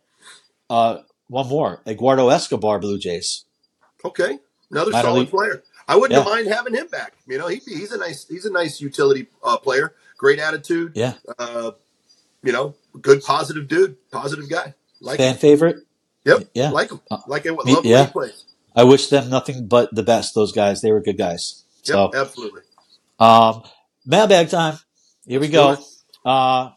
[0.68, 3.45] Uh, one more, Eduardo Escobar, Blue Jays.
[4.05, 4.39] Okay.
[4.72, 5.30] Another Minor solid league.
[5.30, 5.62] player.
[5.87, 6.24] I wouldn't Yeah.
[6.28, 7.12] mind having him back.
[7.28, 9.95] You know, he, he's a nice he's a nice utility uh, player.
[10.18, 10.93] Great attitude.
[10.97, 11.70] Yeah, Uh,
[12.43, 14.74] you know, good positive dude, positive guy.
[15.01, 15.76] Like fan favorite.
[16.24, 16.49] Yep.
[16.55, 16.70] yeah.
[16.70, 17.01] Like him.
[17.11, 17.57] Uh, Like him.
[17.57, 18.07] Love me- the way yeah.
[18.07, 18.44] plays.
[18.74, 20.34] I wish them nothing but the best.
[20.34, 21.62] Those guys, they were good guys.
[21.82, 22.62] So, Absolutely.
[23.18, 23.62] um,
[24.05, 24.78] mailbag time.
[25.26, 25.74] Here we Let's go.
[25.76, 25.86] do it.
[26.30, 26.70] Uh,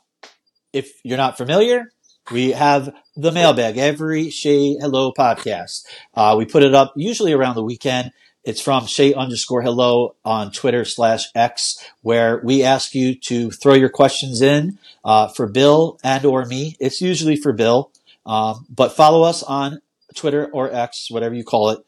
[0.71, 1.91] if you're not familiar,
[2.31, 5.85] we have the mailbag every Shea Hello podcast.
[6.13, 8.11] Uh, we put it up usually around the weekend.
[8.45, 13.73] It's from Shay underscore hello on Twitter slash X, where we ask you to throw
[13.73, 16.77] your questions in uh, for Bill and or me.
[16.79, 17.91] It's usually for Bill,
[18.29, 19.81] um, but follow us on
[20.15, 21.79] Twitter or X, whatever you call it,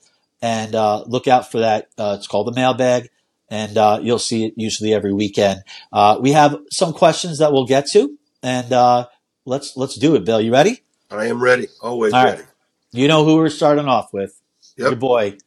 [0.41, 1.89] and uh, look out for that.
[1.99, 3.09] Uh, it's called the mailbag,
[3.51, 5.61] and uh, you'll see it usually every weekend.
[5.93, 9.07] Uh, we have some questions that we'll get to, and uh,
[9.45, 10.25] let's let's do it.
[10.25, 10.81] Bill, you ready?
[11.11, 11.67] I am ready.
[11.79, 12.39] Always All right.
[12.39, 12.47] ready.
[12.91, 14.41] You know who we're starting off with?
[14.77, 14.87] Yep.
[14.87, 15.37] Your boy,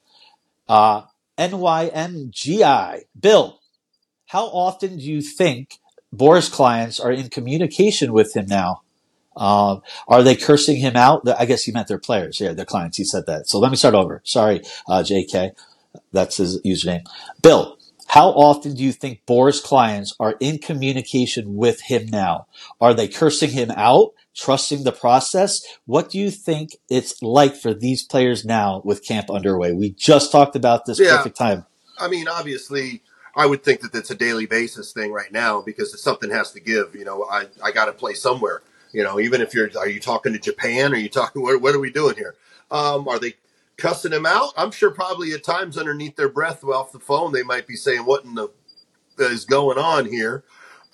[0.68, 1.02] uh,
[1.36, 3.00] NYMGI.
[3.18, 3.58] Bill,
[4.26, 5.80] how often do you think
[6.14, 8.82] Boras clients are in communication with him now?
[9.36, 11.28] Um, are they cursing him out?
[11.38, 12.40] I guess he meant their players.
[12.40, 12.96] Yeah, their clients.
[12.96, 13.48] He said that.
[13.48, 14.20] So let me start over.
[14.24, 15.52] Sorry, uh, JK.
[16.12, 17.06] That's his username.
[17.42, 17.78] Bill,
[18.08, 22.46] how often do you think Boras clients are in communication with him now?
[22.80, 25.60] Are they cursing him out, trusting the process?
[25.86, 29.72] What do you think it's like for these players now with camp underway?
[29.72, 31.16] We just talked about this Yeah.
[31.16, 31.66] perfect time.
[31.98, 33.02] I mean, obviously,
[33.36, 36.60] I would think that it's a daily basis thing right now because something has to
[36.60, 36.94] give.
[36.94, 38.62] You know, I, I got to play somewhere.
[38.94, 40.94] You know, even if you're, are you talking to Japan?
[40.94, 42.34] Are you talking, what, what are we doing here?
[42.70, 43.34] Um, are they
[43.76, 44.52] cussing him out?
[44.56, 48.06] I'm sure probably at times underneath their breath off the phone, they might be saying,
[48.06, 48.48] what in the
[49.18, 50.44] is going on here?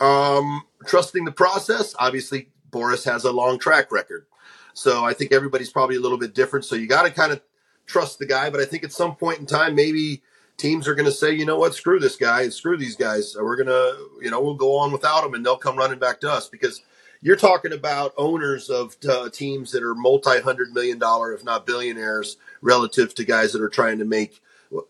[0.01, 1.95] Um, trusting the process.
[1.99, 4.27] Obviously, Boras has a long track record.
[4.75, 6.65] So I think everybody's probably a little bit different.
[6.65, 7.41] So you got to kind of
[7.87, 8.51] trust the guy.
[8.51, 10.23] But I think at some point in time, maybe
[10.57, 13.37] teams are going to say, you know what, screw this guy, screw these guys.
[13.39, 16.21] We're going to, you know, we'll go on without them and they'll come running back
[16.21, 16.83] to us because
[17.23, 21.67] you're talking about owners of uh, teams that are multi hundred million dollar, if not
[21.67, 24.41] billionaires, relative to guys that are trying to make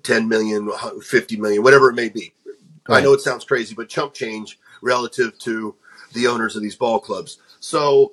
[0.02, 0.70] 10 million,
[1.02, 2.32] 50 million, whatever it may be.
[2.88, 5.76] I know it sounds crazy, but chump change relative to
[6.12, 7.38] the owners of these ball clubs.
[7.60, 8.12] So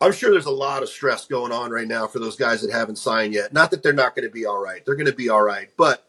[0.00, 2.70] I'm sure there's a lot of stress going on right now for those guys that
[2.70, 3.52] haven't signed yet.
[3.52, 4.84] Not that they're not going to be all right.
[4.84, 5.68] They're going to be all right.
[5.76, 6.06] But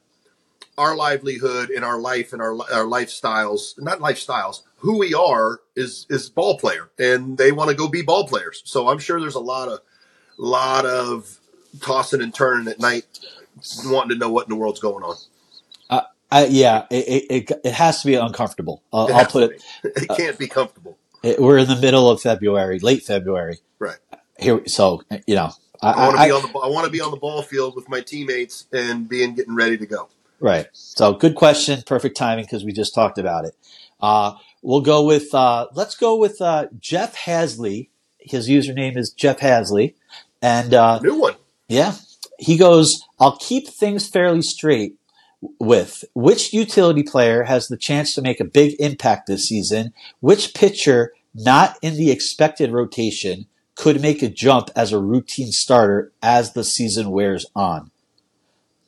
[0.77, 6.05] our livelihood and our life and our, our lifestyles, not lifestyles, who we are is,
[6.09, 8.61] is ball player and they want to go be ball players.
[8.65, 9.79] So I'm sure there's a lot of,
[10.37, 11.39] lot of
[11.81, 13.19] tossing and turning at night,
[13.85, 15.15] wanting to know what in the world's going on.
[15.89, 16.01] Uh,
[16.31, 18.83] I, yeah, it, it, it has to be uncomfortable.
[18.93, 19.63] I'll, I'll put it.
[19.83, 20.97] It can't be comfortable.
[21.23, 21.41] it.
[21.41, 23.59] We're in the middle of February, late February.
[23.79, 23.97] Right.
[24.39, 25.51] Here, so you know,
[25.81, 27.75] I, I want to be on the I want to be on the ball field
[27.75, 30.09] with my teammates and being getting ready to go.
[30.39, 30.67] Right.
[30.73, 31.81] So good question.
[31.85, 33.55] Perfect timing because we just talked about it.
[33.99, 34.33] Uh,
[34.67, 37.89] we'll go with, uh, let's go with, uh, Jeff Hasley.
[38.19, 39.95] His username is Jeff Hasley.
[40.41, 41.35] And, uh, New one.
[41.69, 41.95] yeah,
[42.37, 44.97] he goes, I'll keep things fairly straight
[45.57, 49.93] with which utility player has the chance to make a big impact this season?
[50.19, 53.45] Which pitcher not in the expected rotation
[53.75, 57.91] could make a jump as a routine starter as the season wears on?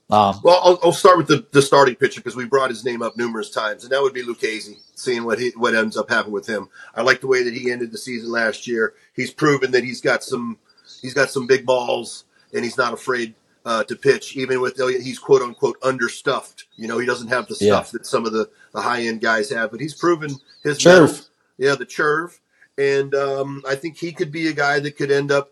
[0.09, 3.01] Um, Well, I'll, I'll start with the, the starting pitcher because we brought his name
[3.01, 4.77] up numerous times, and that would be Lucchesi.
[4.99, 7.71] Seeing what he what ends up happening with him, I like the way that he
[7.71, 8.93] ended the season last year.
[9.15, 10.57] He's proven that he's got some
[11.01, 13.33] he's got some big balls, and he's not afraid
[13.65, 16.65] uh, to pitch, even with he's quote unquote understuffed.
[16.75, 17.75] You know, he doesn't have the Yeah.
[17.75, 20.31] stuff that some of the, the high end guys have, but he's proven
[20.63, 21.11] his Churve.
[21.11, 21.25] mettle.
[21.57, 22.39] Yeah, the churve,
[22.77, 25.51] and um, I think he could be a guy that could end up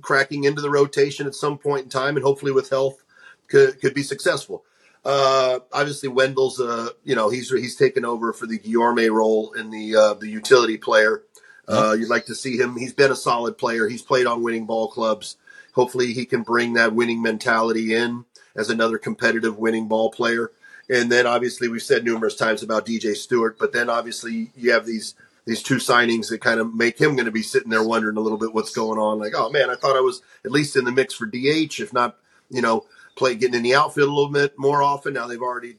[0.00, 3.02] cracking into the rotation at some point in time, and hopefully with health
[3.48, 4.64] could could be successful.
[5.04, 9.70] Uh, obviously, Wendle's uh, you know he's he's taken over for the Guillorme role in
[9.70, 11.22] the uh, the utility player.
[11.66, 12.76] Uh, you'd like to see him.
[12.76, 13.88] He's been a solid player.
[13.88, 15.36] He's played on winning ball clubs.
[15.74, 18.24] Hopefully, he can bring that winning mentality in
[18.54, 20.52] as another competitive winning ball player.
[20.88, 23.58] And then, obviously, we've said numerous times about DJ Stewart.
[23.58, 27.26] But then, obviously, you have these these two signings that kind of make him going
[27.26, 29.18] to be sitting there wondering a little bit what's going on.
[29.18, 31.92] Like, oh man, I thought I was at least in the mix for DH, if
[31.92, 32.16] not,
[32.48, 32.84] you know,
[33.16, 35.14] play getting in the outfield a little bit more often.
[35.14, 35.76] Now they've already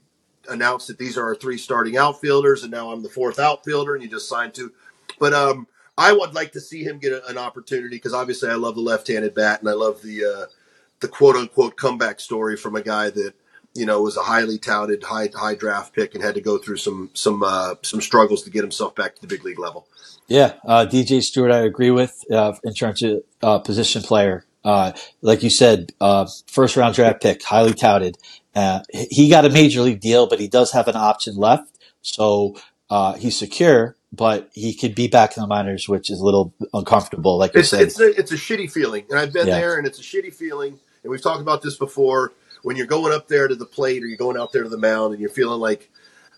[0.50, 4.04] announced that these are our three starting outfielders, and now I'm the fourth outfielder, and
[4.04, 4.72] you just signed two.
[5.20, 5.68] But um,
[5.98, 8.82] I would like to see him get a, an opportunity because obviously I love the
[8.82, 10.46] left-handed bat, and I love the uh,
[11.00, 13.34] the quote unquote comeback story from a guy that
[13.74, 16.78] you know was a highly touted high high draft pick and had to go through
[16.78, 19.88] some some uh, some struggles to get himself back to the big league level.
[20.28, 24.46] Yeah, uh, DJ Stewart, I agree with uh, in terms of uh, position player.
[24.64, 28.18] Uh, like you said, uh, first round draft pick, highly touted.
[28.56, 32.56] Uh, he got a major league deal, but he does have an option left, so
[32.90, 33.96] uh, he's secure.
[34.14, 37.38] But he could be back in the minors, which is a little uncomfortable.
[37.38, 39.52] Like you It's said, it's a it's a shitty feeling, and I've been Yeah.
[39.52, 40.80] there, and it's a shitty feeling.
[41.04, 42.34] And we've talked about this before.
[42.64, 44.78] When you're going up there to the plate, or you're going out there to the
[44.78, 45.92] mound, and you're feeling like,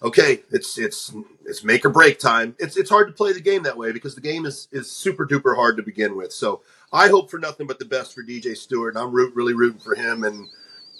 [0.03, 1.13] okay, it's it's
[1.45, 2.55] it's make or break time.
[2.59, 5.25] It's it's hard to play the game that way because the game is is super
[5.25, 6.31] duper hard to begin with.
[6.31, 9.53] So I hope for nothing but the best for DJ Stewart, and I'm root, really
[9.53, 10.23] rooting for him.
[10.23, 10.47] And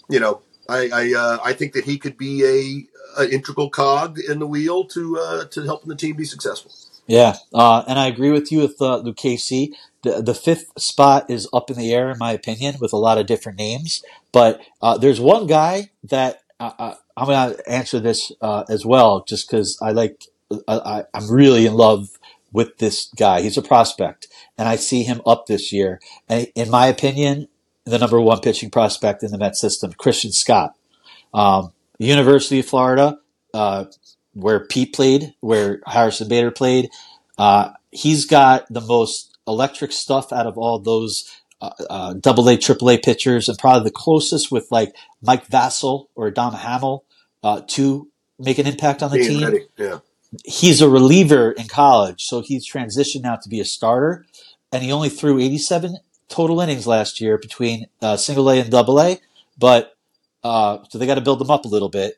[0.10, 2.88] you know, I I, uh, I think that he could be
[3.18, 6.72] a, a integral cog in the wheel to uh, to helping the team be successful.
[7.08, 9.74] Yeah, uh, and I agree with you with uh, Lucchesi.
[10.02, 13.18] The, the fifth spot is up in the air, in my opinion, with a lot
[13.18, 14.04] of different names.
[14.32, 18.86] But uh, there's one guy that uh, uh, I'm going to answer this uh, as
[18.86, 20.26] well, just because I like,
[20.68, 22.10] I, I'm really in love
[22.52, 23.42] with this guy.
[23.42, 24.28] He's a prospect,
[24.58, 26.00] and I see him up this year.
[26.30, 27.48] And in my opinion,
[27.86, 30.76] the number one pitching prospect in the Met system, Christian Scott.
[31.34, 33.20] Um, University of Florida,
[33.54, 33.86] uh,
[34.34, 36.90] where Pete played, where Harrison Bader played.
[37.38, 41.30] Uh, he's got the most electric stuff out of all those
[41.62, 46.08] uh, uh, double A, triple A pitchers, and probably the closest with like Mike Vasil
[46.16, 47.06] or Dom Hamel
[47.44, 50.00] uh, to make an impact on the Being team ready, yeah.
[50.44, 54.26] He's a reliever in college, so he's transitioned now to be a starter,
[54.72, 59.00] and he only threw 87 total innings last year between uh, single A and double
[59.00, 59.20] A,
[59.58, 59.96] but
[60.44, 62.16] uh, so they got to build them up a little bit.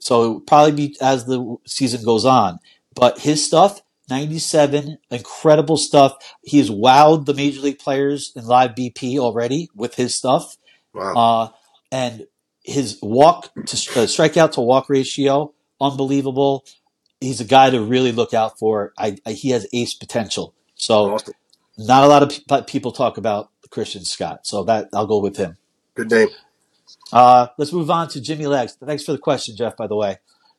[0.00, 2.58] So it'll probably be as the season goes on,
[2.94, 3.82] but his stuff.
[4.10, 6.14] 97, incredible stuff.
[6.42, 10.56] He's wowed the major league players in live BP already with his stuff.
[10.94, 11.12] Wow.
[11.14, 11.48] Uh,
[11.92, 12.26] and
[12.64, 16.64] his walk to uh, strikeout to walk ratio, unbelievable.
[17.20, 18.92] He's a guy to really look out for.
[18.98, 20.54] I, I, he has ace potential.
[20.76, 21.34] So awesome.
[21.76, 24.46] not a lot of pe- people talk about Christian Scott.
[24.46, 25.56] So that I'll go with him.
[25.94, 26.28] Good name.
[27.12, 28.76] Uh, let's move on to Jimmy Legs.
[28.84, 30.18] Thanks for the question, Jeff, by the way.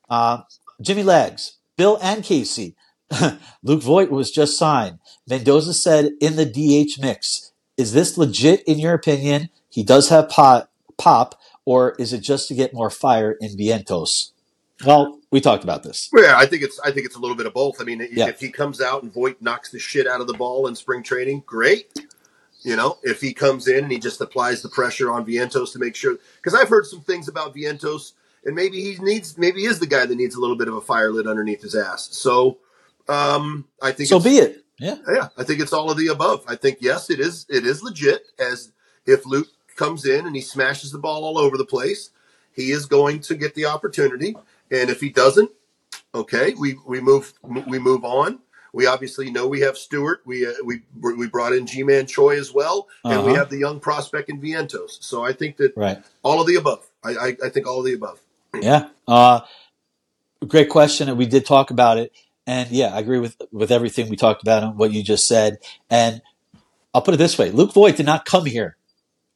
[0.10, 0.42] Uh,
[0.82, 2.76] Jimmy Legs, Bill and Casey.
[3.64, 5.00] Luke Voit was just signed.
[5.28, 7.52] Mendoza said in the DH mix.
[7.78, 9.50] Is this legit in your opinion?
[9.70, 14.32] He does have pop, pop, or is it just to get more fire in Vientos?
[14.86, 16.10] Well, we talked about this.
[16.16, 17.80] Yeah, I think it's I think it's a little bit of both.
[17.82, 18.28] I mean, Yeah.
[18.28, 21.04] if he comes out and Voit knocks the shit out of the ball in spring
[21.04, 21.92] training, great.
[22.64, 25.80] You know, if he comes in and he just applies the pressure on Vientos to
[25.80, 28.12] make sure, because I've heard some things about Vientos,
[28.44, 30.74] and maybe he needs, maybe he is the guy that needs a little bit of
[30.74, 32.10] a fire lit underneath his ass.
[32.12, 32.58] So,
[33.08, 34.66] um, I think So it's- be it.
[34.78, 34.98] Yeah.
[35.10, 36.44] yeah, I think it's all of the above.
[36.48, 37.46] I think yes, it is.
[37.50, 38.26] It is legit.
[38.40, 38.72] As
[39.06, 42.10] if Luke comes in and he smashes the ball all over the place,
[42.54, 44.36] he is going to get the opportunity.
[44.72, 45.52] And if he doesn't,
[46.14, 48.40] okay, we we move we move on.
[48.72, 50.22] We obviously know we have Stewart.
[50.26, 53.40] We uh, we we brought in Ji Man Choi as well, and we Uh-huh.
[53.40, 55.02] have the young prospect in Vientos.
[55.02, 56.04] So I think that Right.
[56.24, 56.88] all of the above.
[57.04, 58.20] I I, I think all of the above.
[58.54, 58.90] Yeah.
[59.08, 59.42] Uh,
[60.48, 61.10] great question.
[61.10, 62.12] And we did talk about it.
[62.48, 65.60] And yeah, I agree with, with everything we talked about and what you just said.
[65.90, 66.22] And
[66.94, 67.52] I'll put it this way.
[67.52, 68.76] Luke Voit did not come here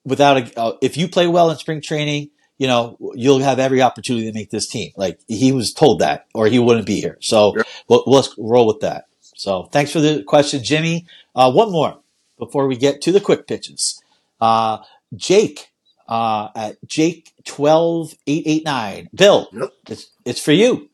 [0.04, 3.82] without a, uh, if you play well in spring training, you know, you'll have every
[3.82, 4.92] opportunity to make this team.
[4.96, 7.18] Like he was told that or he wouldn't be here.
[7.22, 7.64] So Yeah.
[7.88, 9.06] we'll, let's roll with that.
[9.36, 11.06] So thanks for the question, Jimmy.
[11.36, 11.98] Uh, one more
[12.38, 14.02] before we get to the quick pitches.
[14.40, 14.78] Uh,
[15.16, 15.72] Jake
[16.08, 19.08] uh, at Jake12889.
[19.14, 19.70] Bill, Yep.
[19.90, 20.90] it's, it's for you.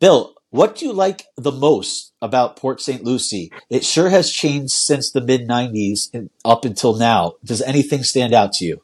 [0.00, 3.04] Bill, what do you like the most about Port St.
[3.04, 3.52] Lucie?
[3.68, 7.34] It sure has changed since the mid 90s and up until now.
[7.44, 8.82] Does anything stand out to you?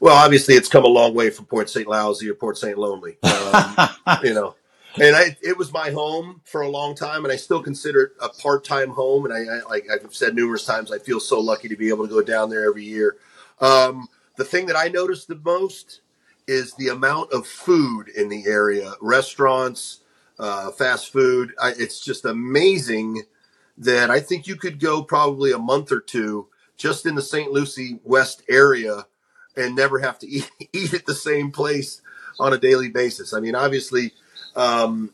[0.00, 1.86] Well, obviously, it's come a long way from Port St.
[1.86, 2.78] Lousy or Port St.
[2.78, 3.18] Lonely.
[3.22, 3.88] Um,
[4.24, 4.56] you know,
[4.98, 8.12] and I, it was my home for a long time, and I still consider it
[8.20, 9.26] a part-time home.
[9.26, 12.08] And I, I, like I've said numerous times, I feel so lucky to be able
[12.08, 13.16] to go down there every year.
[13.60, 16.00] Um, the thing that I noticed the most
[16.48, 20.00] is the amount of food in the area, restaurants,
[20.38, 21.52] uh, fast food.
[21.62, 23.24] I, it's just amazing
[23.76, 26.48] that I think you could go probably a month or two
[26.78, 27.52] just in the St.
[27.52, 29.04] Lucie West area
[29.56, 32.00] and never have to eat, eat at the same place
[32.38, 33.32] on a daily basis.
[33.32, 34.12] I mean, obviously,
[34.56, 35.10] um,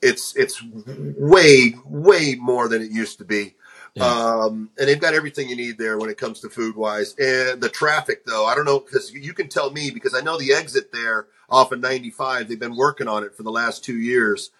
[0.00, 3.54] it's it's way way more than it used to be.
[3.94, 4.04] Yeah.
[4.04, 7.14] Um, and they've got everything you need there when it comes to food wise.
[7.18, 10.38] And the traffic, though, I don't know because you can tell me because I know
[10.38, 12.48] the exit there off of 95.
[12.48, 14.50] They've been working on it for the last two years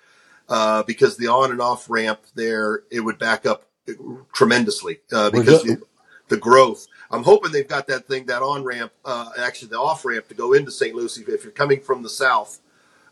[0.48, 3.66] uh, because the on and off ramp there it would back up
[4.32, 5.80] tremendously uh, because the,
[6.28, 6.86] the growth.
[7.10, 10.34] I'm hoping they've got that thing, that on ramp, uh, actually the off ramp to
[10.34, 10.94] go into St.
[10.94, 11.24] Lucie.
[11.26, 12.60] If you're coming from the south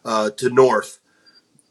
[0.05, 0.99] uh, to north,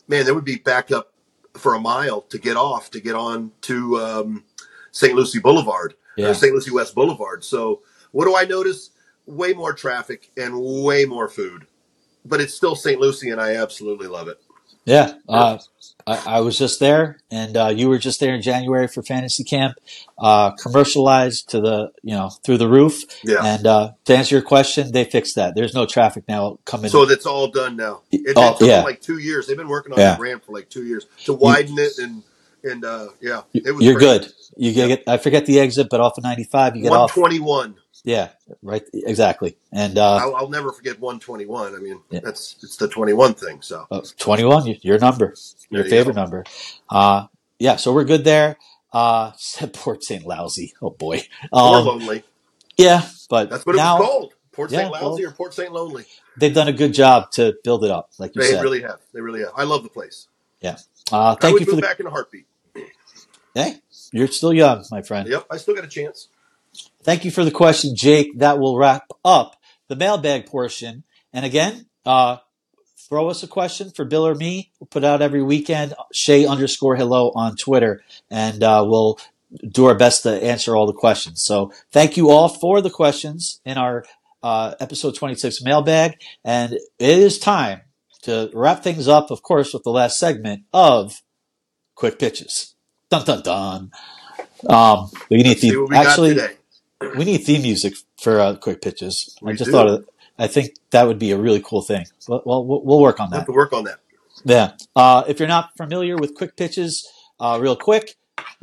[0.07, 1.13] man, there would be backup
[1.53, 4.43] for a mile to get off to get on to um,
[4.91, 5.13] St.
[5.13, 6.29] Lucie Boulevard, Yeah.
[6.29, 6.53] or St.
[6.53, 7.43] Lucie West Boulevard.
[7.43, 8.89] So, what do I notice?
[9.27, 11.65] Way more traffic and way more food,
[12.25, 12.99] but it's still St.
[12.99, 14.39] Lucie, and I absolutely love it.
[14.85, 15.57] Yeah, uh,
[16.07, 19.43] I, I was just there, and uh, you were just there in January for fantasy
[19.43, 19.75] camp.
[20.17, 23.01] Uh, commercialized to the you know through the roof.
[23.23, 23.43] Yeah.
[23.43, 25.55] And uh, to answer your question, they fixed that.
[25.55, 26.91] There's no traffic now coming.
[26.91, 28.01] So that's all done now.
[28.11, 28.83] It, it Oh, took yeah.
[28.83, 29.47] like two years.
[29.47, 30.11] They've been working on Yeah.
[30.11, 32.21] that ramp for like two years to widen it and
[32.63, 34.21] and uh, yeah, it was You're great.
[34.21, 34.33] good.
[34.57, 35.03] You get.
[35.07, 37.11] I forget the exit, but off of 95, you get One off.
[37.13, 37.75] twenty one.
[38.05, 38.29] Yeah,
[38.61, 38.83] right.
[38.93, 39.57] Exactly.
[39.73, 41.73] And uh, I'll, I'll never forget one twenty one.
[41.75, 42.19] I mean, Yeah.
[42.23, 43.61] that's it's the twenty one thing.
[43.61, 45.33] So Uh, 21, your number,
[45.71, 46.21] your There favorite go.
[46.21, 46.43] number.
[46.89, 47.27] Uh,
[47.59, 48.57] yeah, so we're good there.
[48.93, 50.23] Uh, said Port St.
[50.25, 50.73] Lousy.
[50.81, 51.23] Oh boy.
[51.51, 52.23] Um, Lonely.
[52.77, 54.33] yeah, but That's what now it was called.
[54.51, 54.91] Port Yeah, St.
[54.93, 55.73] Lousy well- or Port St.
[55.73, 56.05] Lonely.
[56.37, 58.61] they've done a good job to build it up, like you They said.
[58.63, 58.99] really have.
[59.13, 59.51] They really have.
[59.57, 60.27] I love the place.
[60.61, 60.77] Yeah.
[61.11, 61.87] Uh, I thank would you for move the.
[61.87, 62.45] back in a heartbeat.
[63.53, 63.77] Hey,
[64.11, 65.27] you're still young, my friend.
[65.29, 66.27] Yep, I still got a chance.
[67.03, 68.39] Thank you for the question, Jake.
[68.39, 69.55] That will wrap up
[69.87, 71.03] the mailbag portion.
[71.33, 72.37] And again, uh,
[72.97, 74.71] throw us a question for Bill or me.
[74.79, 75.93] We'll put out every weekend.
[76.13, 79.19] Shea underscore hello on Twitter, and uh, we'll
[79.67, 81.43] do our best to answer all the questions.
[81.43, 84.05] So thank you all for the questions in our
[84.43, 86.19] uh, episode 26 mailbag.
[86.43, 87.81] And it is time
[88.23, 91.21] to wrap things up, of course, with the last segment of
[91.95, 92.75] quick pitches.
[93.09, 93.91] Dun dun dun.
[94.67, 96.37] Um, we need See the what we actually.
[97.01, 99.35] We need theme music for uh, quick pitches.
[99.45, 99.71] I just do.
[99.71, 102.05] thought of, I think that would be a really cool thing.
[102.27, 103.45] Well, well we'll we'll work on have that.
[103.45, 103.99] to work on that.
[104.43, 104.71] Yeah.
[104.95, 108.15] Uh, if you're not familiar with quick pitches, uh, real quick,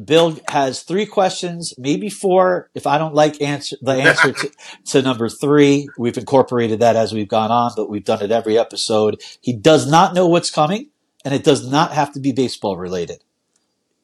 [0.03, 2.71] Bill has three questions, maybe four.
[2.75, 4.51] If I don't like answer the answer to,
[4.87, 8.59] to number three, we've incorporated that as we've gone on, but we've done it every
[8.59, 9.21] episode.
[9.41, 10.89] He does not know what's coming,
[11.25, 13.23] and it does not have to be baseball related.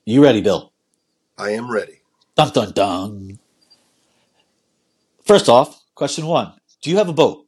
[0.05, 0.73] You ready, Bill?
[1.37, 2.01] I am ready.
[2.35, 3.39] Dun dun dun.
[5.29, 7.47] First off, question one: Do you have a boat?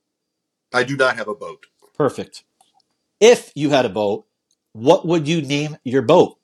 [0.73, 1.65] I do not have a boat.
[1.97, 2.45] Perfect.
[3.19, 4.27] If you had a boat,
[4.73, 6.39] what would you name your boat?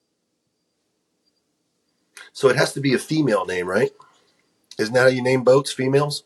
[2.32, 3.90] So it has to be a female name, right?
[4.78, 6.24] Isn't that how you name boats, females?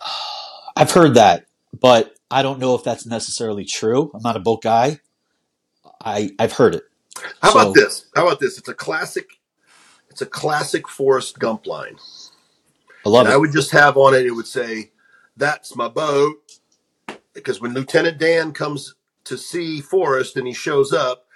[0.76, 1.46] I've heard that,
[1.78, 4.10] but I don't know if that's necessarily true.
[4.14, 5.00] I'm not a boat guy.
[6.04, 6.84] I I've heard it.
[7.42, 8.06] How So- about this?
[8.14, 8.58] How about this?
[8.58, 9.26] It's a classic.
[10.10, 11.96] It's a classic Forrest Gump line.
[13.04, 13.40] I love and I it.
[13.40, 14.26] would just have on it.
[14.26, 14.92] It would say,
[15.36, 16.36] "That's my boat."
[17.34, 18.94] Because when Lieutenant Dan comes
[19.24, 21.26] to see Forrest and he shows up,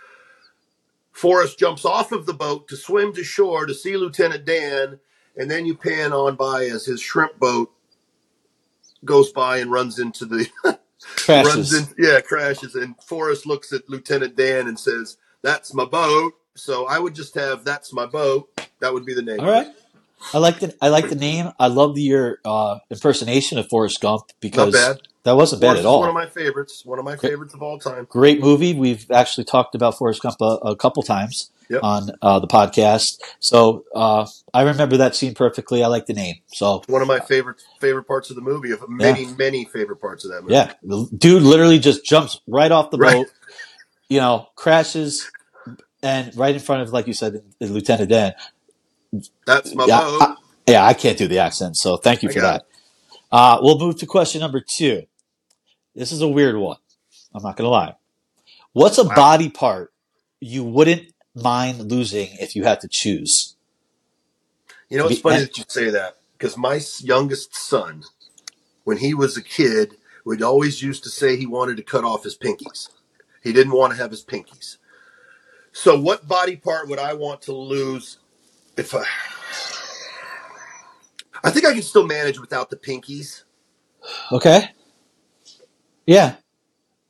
[1.13, 5.01] Forrest jumps off of the boat to swim to shore to see Lieutenant Dan,
[5.37, 7.73] and then you pan on by as his shrimp boat
[9.05, 10.49] goes by and runs into the
[11.29, 11.75] runs Crashes.
[11.75, 12.75] in, yeah, crashes.
[12.75, 17.35] And Forrest looks at Lieutenant Dan and says, "That's my boat." So I would just
[17.35, 18.51] have "That's my boat."
[18.81, 19.41] That would be the name.
[19.41, 19.69] All right.
[20.35, 21.53] I like the I like the name.
[21.59, 24.99] I love the, your uh, impersonation of Forrest Gump because bad.
[25.25, 26.01] that wasn't bad Forrest at is all.
[26.01, 26.83] one of my favorites.
[26.85, 27.31] One of my Great.
[27.31, 28.07] favorites of all time.
[28.11, 28.75] Great movie.
[28.75, 31.83] We've actually talked about Forrest Gump a, a couple times Yep.
[31.83, 33.19] on uh, the podcast.
[33.41, 35.85] So uh, I remember that scene perfectly.
[35.85, 36.37] I like the name.
[36.47, 38.71] So One of my favorite favorite parts of the movie.
[38.71, 40.55] Of many many favorite parts of that movie.
[40.55, 43.13] yeah, the dude literally just jumps right off the Right.
[43.17, 43.27] boat.
[44.09, 45.31] You know, crashes,
[46.03, 48.33] and right in front of, like you said, Lieutenant Dan.
[49.47, 50.21] That's my Yeah, boat.
[50.21, 50.37] I,
[50.67, 52.65] yeah, I can't do the accent, so thank you I for got that.
[53.33, 55.05] Uh, we'll move to question number two.
[55.95, 56.79] This is a weird one.
[57.35, 57.95] I'm not going to lie.
[58.73, 59.11] What's a Wow.
[59.11, 59.93] body part
[60.41, 63.57] you wouldn't mind losing if you had to choose?
[64.91, 68.05] You know, it's Be- funny that you say that because my s- youngest son,
[68.85, 72.25] when he was a kid, would always used to say he wanted to cut off
[72.25, 72.91] his pinkies.
[73.43, 74.79] He didn't want to have his pinkies.
[75.73, 78.18] So, what body part would I want to lose
[78.79, 79.05] if I?
[81.45, 83.45] I think I can still manage without the pinkies.
[84.33, 84.71] Okay.
[86.07, 86.37] Yeah.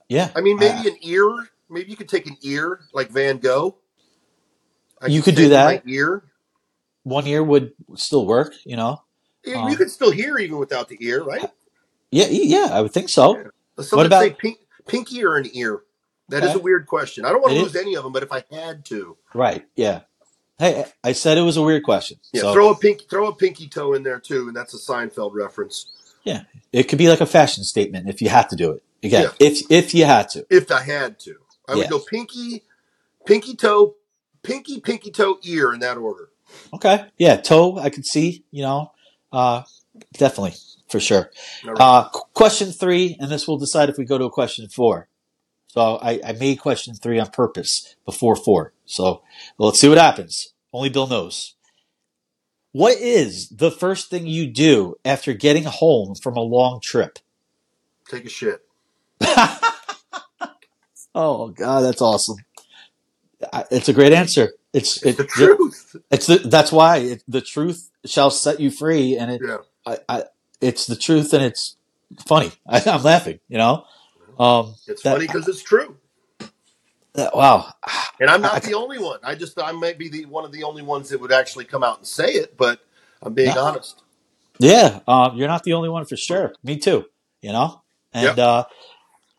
[0.09, 0.31] Yeah.
[0.35, 1.49] I mean, Uh, maybe an ear.
[1.71, 3.77] Maybe you could take an ear like Van Gogh.
[5.01, 5.83] I You could do that.
[5.87, 6.25] Ear.
[7.05, 9.03] one ear would still work, you know?
[9.45, 11.51] Yeah, Um, you could still hear even without the ear, right?
[12.11, 13.45] Yeah, yeah, I would think so.
[13.77, 15.85] Let's What about- say pink, pinky or an ear?
[16.29, 16.59] That is Okay.
[16.59, 17.25] a weird question.
[17.25, 17.73] I don't want It to is.
[17.75, 19.66] lose any of them, but if I had to, Right.
[19.75, 20.01] Yeah.
[20.59, 22.19] Hey, I said it was a weird question.
[22.33, 24.79] yeah, so throw a pink, throw a pinky toe in there too, and that's a
[24.79, 25.87] Seinfeld reference.
[26.25, 26.43] Yeah,
[26.73, 28.83] it could be like a fashion statement if you had to do it.
[29.03, 29.47] Again, Yeah.
[29.47, 30.45] if if you had to.
[30.51, 31.37] If I had to,
[31.69, 32.65] I would go pinky,
[33.25, 33.95] pinky toe,
[34.43, 36.31] pinky, pinky toe, ear in that order.
[36.75, 37.05] Okay.
[37.19, 38.91] Yeah, toe, I could see, you know.
[39.31, 39.63] Uh
[40.15, 40.55] definitely,
[40.89, 41.31] for sure.
[41.65, 41.77] Right.
[41.79, 45.09] Uh question three, and this will decide if we go to a question four.
[45.69, 48.73] So I, I made question three on purpose before four.
[48.87, 49.23] So
[49.59, 50.53] let's see what happens.
[50.73, 51.55] Only Bill knows.
[52.73, 57.19] What is the first thing you do after getting home from a long trip?
[58.09, 58.62] Take a shit.
[61.14, 62.37] Oh God, that's awesome.
[63.53, 64.53] I- It's a great answer.
[64.73, 65.97] It's It's it, the truth.
[66.11, 69.59] It's the, that's why it, the truth shall set you free, and it, Yeah.
[69.87, 70.25] I, I,
[70.61, 71.77] it's the truth, and it's
[72.27, 72.53] funny.
[72.69, 73.85] I, I'm laughing, you know.
[74.39, 75.97] Um, It's That- funny because it's true,
[77.14, 77.72] that- wow,
[78.20, 79.18] and I'm I- not the only one.
[79.22, 81.82] I just I might be the one of the only ones that would actually come
[81.82, 82.80] out and say it, but
[83.22, 83.64] I'm being No.
[83.64, 84.01] honest.
[84.61, 85.01] yeah.
[85.09, 86.53] Um, you're not the only one for sure.
[86.62, 87.07] Me too.
[87.43, 87.82] You know,
[88.12, 88.39] and Yep.
[88.39, 88.64] uh,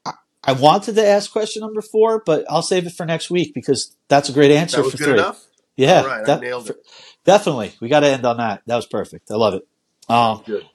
[0.05, 3.53] I, I wanted to ask question number four, but I'll save it for next week
[3.53, 5.13] because that's a great answer That was for good three.
[5.19, 5.45] enough.
[5.77, 6.77] Yeah, right, I that- nailed it.
[7.25, 7.73] definitely.
[7.79, 8.61] We got to end on that.
[8.67, 9.31] That was perfect.
[9.31, 9.65] I love it.
[10.09, 10.65] Um, Good.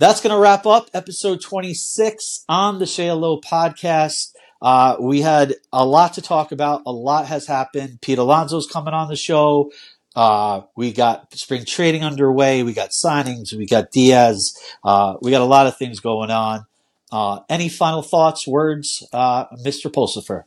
[0.00, 4.32] That's going to wrap up episode 26 on the Shea Hello podcast.
[4.60, 6.82] Uh, we had a lot to talk about.
[6.84, 8.00] A lot has happened.
[8.00, 9.70] Pete Alonso's coming on the show.
[10.16, 12.64] Uh, we got spring training underway.
[12.64, 13.52] We got signings.
[13.52, 14.58] We got Diaz.
[14.82, 16.66] Uh, we got a lot of things going on.
[17.12, 19.92] Uh, any final thoughts, words, uh, Mr.
[19.92, 20.42] Pulsipher?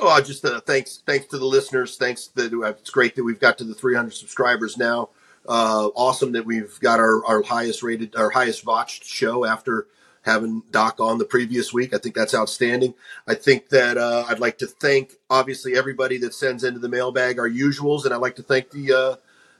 [0.00, 1.98] Oh, just uh, thanks thanks to the listeners.
[1.98, 5.10] Thanks that it's great that we've got to the 300 subscribers now.
[5.46, 9.86] Uh, awesome that we've got our, our highest rated, our highest watched show after
[10.22, 11.94] having Doc on the previous week.
[11.94, 12.94] I think that's outstanding.
[13.26, 17.38] I think that uh, I'd like to thank obviously everybody that sends into the mailbag
[17.38, 19.16] our usuals, and I'd like to thank the uh,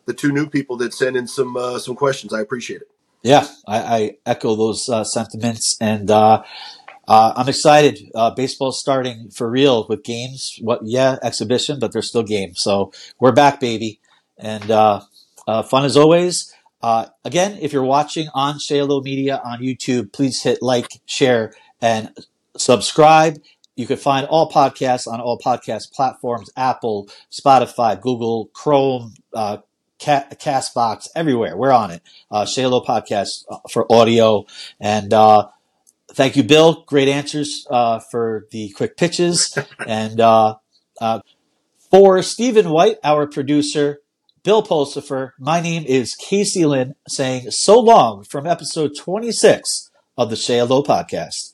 [0.06, 2.32] the two new people that sent in some uh, some questions.
[2.32, 2.88] I appreciate it.
[3.22, 6.42] Yeah, I, I echo those uh, sentiments, and uh,
[7.06, 8.10] uh, I'm excited.
[8.14, 10.58] Uh, baseball's starting for real with games.
[10.60, 10.80] What?
[10.84, 12.60] Yeah, exhibition, but there's still games.
[12.60, 14.00] So we're back, baby,
[14.38, 14.70] and
[15.46, 16.54] uh, fun as always.
[16.82, 21.52] Uh, again, if you're watching on Shea Hello Media on YouTube, please hit like, share,
[21.80, 22.10] and
[22.56, 23.38] subscribe.
[23.76, 29.58] You can find all podcasts on all podcast platforms: Apple, Spotify, Google, Chrome, uh,
[29.98, 31.56] Castbox, everywhere.
[31.56, 34.44] We're on it uh, Shea Hello podcast uh, for audio.
[34.80, 35.48] And uh,
[36.12, 36.84] thank you, Bill.
[36.86, 39.56] Great answers uh, for the quick pitches.
[39.86, 40.56] and uh,
[41.00, 41.20] uh,
[41.90, 44.00] for Stephen White, our producer,
[44.44, 50.36] Bill Pulsipher, my name is Casey Lynn saying so long from episode 26 of the
[50.36, 51.53] Shea Hello podcast.